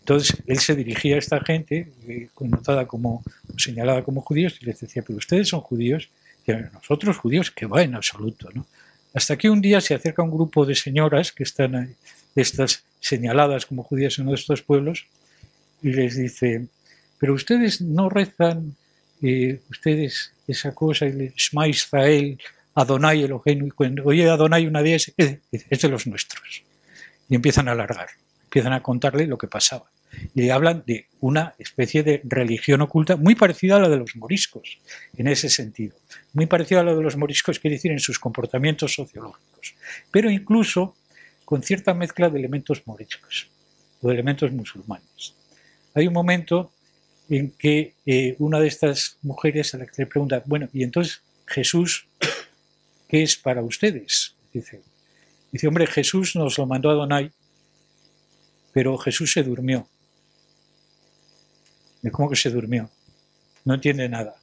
[0.00, 3.22] Entonces él se dirigía a esta gente, eh, connotada como,
[3.56, 6.08] señalada como judíos, y les decía, pero ustedes son judíos,
[6.46, 8.66] y nosotros judíos, que va en absoluto, ¿no?
[9.16, 11.96] Hasta que un día se acerca un grupo de señoras que están
[12.34, 15.06] estas señaladas como judías en uno de estos pueblos,
[15.82, 16.66] y les dice,
[17.18, 18.76] pero ustedes no rezan,
[19.22, 22.38] eh, ustedes esa cosa, el Shema Israel,
[22.74, 26.62] Adonai Eloheinu, y cuando oye Adonai una día, es de los nuestros.
[27.30, 28.08] Y empiezan a alargar,
[28.44, 29.90] empiezan a contarle lo que pasaba
[30.34, 34.78] y hablan de una especie de religión oculta muy parecida a la de los moriscos,
[35.16, 35.96] en ese sentido.
[36.32, 39.74] Muy parecida a la de los moriscos, quiere decir, en sus comportamientos sociológicos,
[40.10, 40.94] pero incluso
[41.44, 43.48] con cierta mezcla de elementos moriscos
[44.02, 45.34] o de elementos musulmanes.
[45.94, 46.72] Hay un momento
[47.28, 51.22] en que eh, una de estas mujeres a la que le pregunta, bueno, y entonces
[51.46, 52.06] Jesús,
[53.08, 54.34] ¿qué es para ustedes?
[54.52, 54.82] Dice,
[55.52, 57.30] dice hombre, Jesús nos lo mandó a Donai,
[58.72, 59.88] pero Jesús se durmió.
[62.10, 62.90] ¿Cómo que se durmió?
[63.64, 64.36] No entiende nada.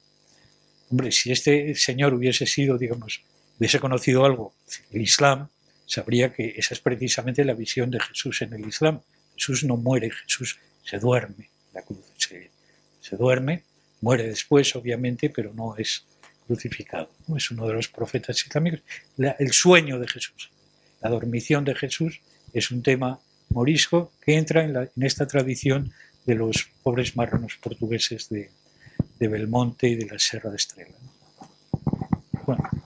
[0.89, 3.21] Hombre, si este señor hubiese sido, digamos,
[3.57, 4.53] hubiese conocido algo,
[4.91, 5.49] el Islam,
[5.85, 9.01] sabría que esa es precisamente la visión de Jesús en el Islam.
[9.35, 13.63] Jesús no muere, Jesús se duerme, la cruz se, duerme,
[14.01, 16.05] muere después, obviamente, pero no es
[16.45, 17.09] crucificado.
[17.35, 18.81] Es uno de los profetas islámicos.
[19.17, 20.51] el sueño de Jesús,
[21.01, 22.21] la dormición de Jesús,
[22.53, 25.91] es un tema morisco que entra en, en esta tradición
[26.25, 28.49] de los pobres marranos portugueses de,
[29.19, 30.97] de Belmonte y de la Serra de Estrela.
[32.45, 32.82] Bueno.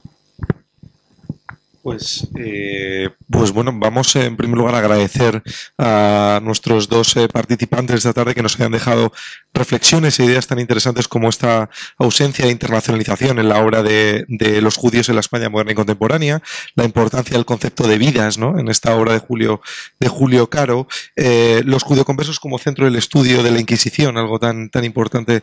[1.87, 5.41] Pues, eh, pues bueno, vamos en primer lugar a agradecer
[5.77, 9.13] a nuestros dos eh, participantes esta tarde que nos hayan dejado
[9.53, 14.25] reflexiones e ideas tan interesantes como esta ausencia de internacionalización en la obra de,
[14.61, 16.43] los judíos en la España moderna y contemporánea,
[16.75, 18.59] la importancia del concepto de vidas ¿no?
[18.59, 19.61] en esta obra de Julio,
[19.97, 24.69] de Julio Caro, eh, los judioconversos como centro del estudio de la Inquisición, algo tan,
[24.69, 25.41] tan importante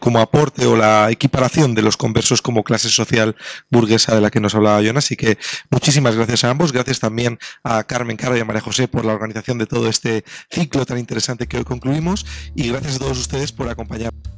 [0.00, 3.36] como aporte o la equiparación de los conversos como clase social
[3.70, 5.38] burguesa de la que nos hablaba Jonas, así que
[5.78, 6.72] Muchísimas gracias a ambos.
[6.72, 10.24] Gracias también a Carmen Caro y a María José por la organización de todo este
[10.50, 12.26] ciclo tan interesante que hoy concluimos.
[12.56, 14.37] Y gracias a todos ustedes por acompañarnos.